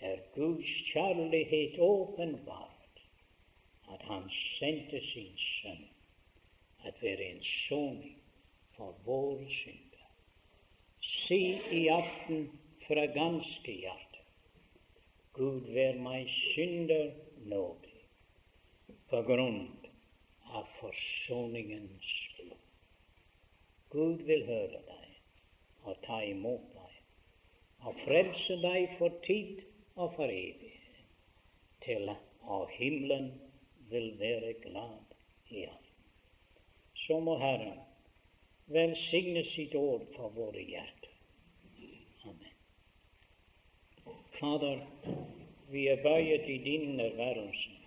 [0.00, 3.02] er Guds kjærlighet åpenbart,
[3.92, 5.86] at Han sendte sin Sønn
[6.84, 8.18] at være en soning
[8.76, 10.04] for våre synder.
[11.00, 11.40] Si
[11.80, 12.50] i aften
[12.86, 14.22] fra ganske hjerte
[15.38, 17.10] Gud vær meg synder
[17.46, 17.98] nådig
[19.10, 19.60] på grunn
[20.52, 22.64] av forsoningens blod.
[23.92, 26.78] Gud vil høre deg og ta imot deg
[27.86, 29.60] og frelse deg for tid
[29.96, 31.02] og for evighet,
[31.84, 32.10] til
[32.48, 33.30] og himmelen
[33.90, 35.14] vil være glad
[35.50, 35.84] i ham.
[37.06, 37.78] Så må Herren
[38.66, 41.14] velsigne sitt ord for våre hjerter.
[42.28, 42.54] Amen.
[44.38, 44.84] Fader,
[45.72, 47.77] vi er bøyet i din nærværelse,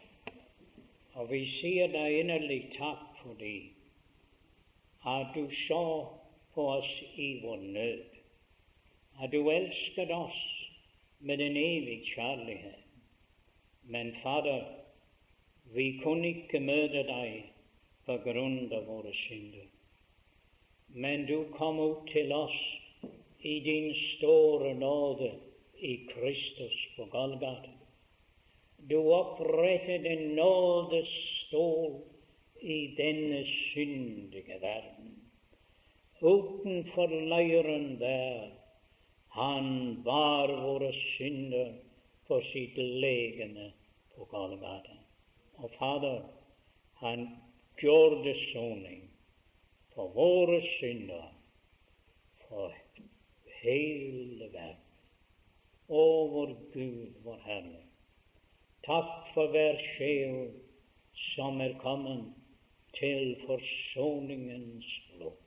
[1.16, 3.56] og vi sier deg inderlig takk fordi
[5.12, 5.84] at du så
[6.54, 8.04] på oss i vår nød,
[9.22, 10.40] at du elsket oss
[11.20, 12.78] med en evig kjærlighet.
[13.84, 14.64] Men Fader,
[15.74, 17.52] vi kunne ikke møte deg
[18.06, 19.68] på grunn av våre synder.
[20.94, 22.58] Men du kom ut til oss
[23.42, 25.32] i din store nåde
[25.82, 27.81] i Kristus på Golgata.
[28.90, 32.02] Du opprettet en nådestål
[32.62, 35.12] i denne syndige verden.
[36.22, 38.50] Utenfor leiren der
[39.34, 41.74] han bar våre synder
[42.28, 43.72] på sitt legeme
[44.16, 44.98] på Golgata.
[45.56, 46.22] Og Fader,
[47.02, 47.28] han
[47.82, 49.06] gjorde soning
[49.96, 51.32] for våre synder
[52.48, 52.76] for
[53.62, 54.90] hele verden.
[55.88, 56.04] Å,
[56.34, 57.82] vår Gud, vår Herre,
[58.86, 60.52] takk for hver sjel
[61.36, 62.32] som er kommet
[62.98, 65.38] til forsoningens blod.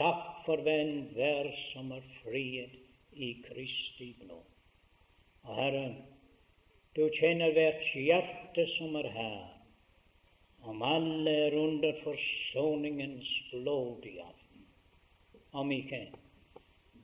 [0.00, 2.78] Takk for hver som er frihet
[3.12, 4.46] i Kristi blod.
[5.44, 5.86] Og Herre,
[6.96, 9.40] du kjenner hvert hjerte som er her,
[10.62, 14.64] om alle er under forsoningens blod i aften.
[15.52, 16.02] Om ikke,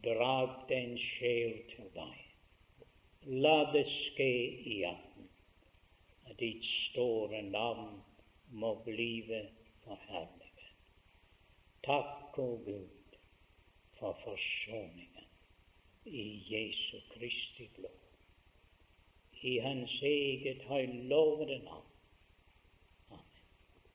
[0.05, 2.23] drag den sjel til deg.
[3.47, 4.33] La det ske
[4.75, 5.06] i aften,
[6.39, 8.03] ditt store navn
[8.49, 9.49] må blive
[9.85, 10.67] forherliget.
[11.85, 13.19] Takk, o Gud,
[13.99, 15.25] for forsoningen
[16.05, 16.25] i
[16.55, 18.03] Jesu Kristi blod.
[19.43, 21.86] I Hans eget høylovede navn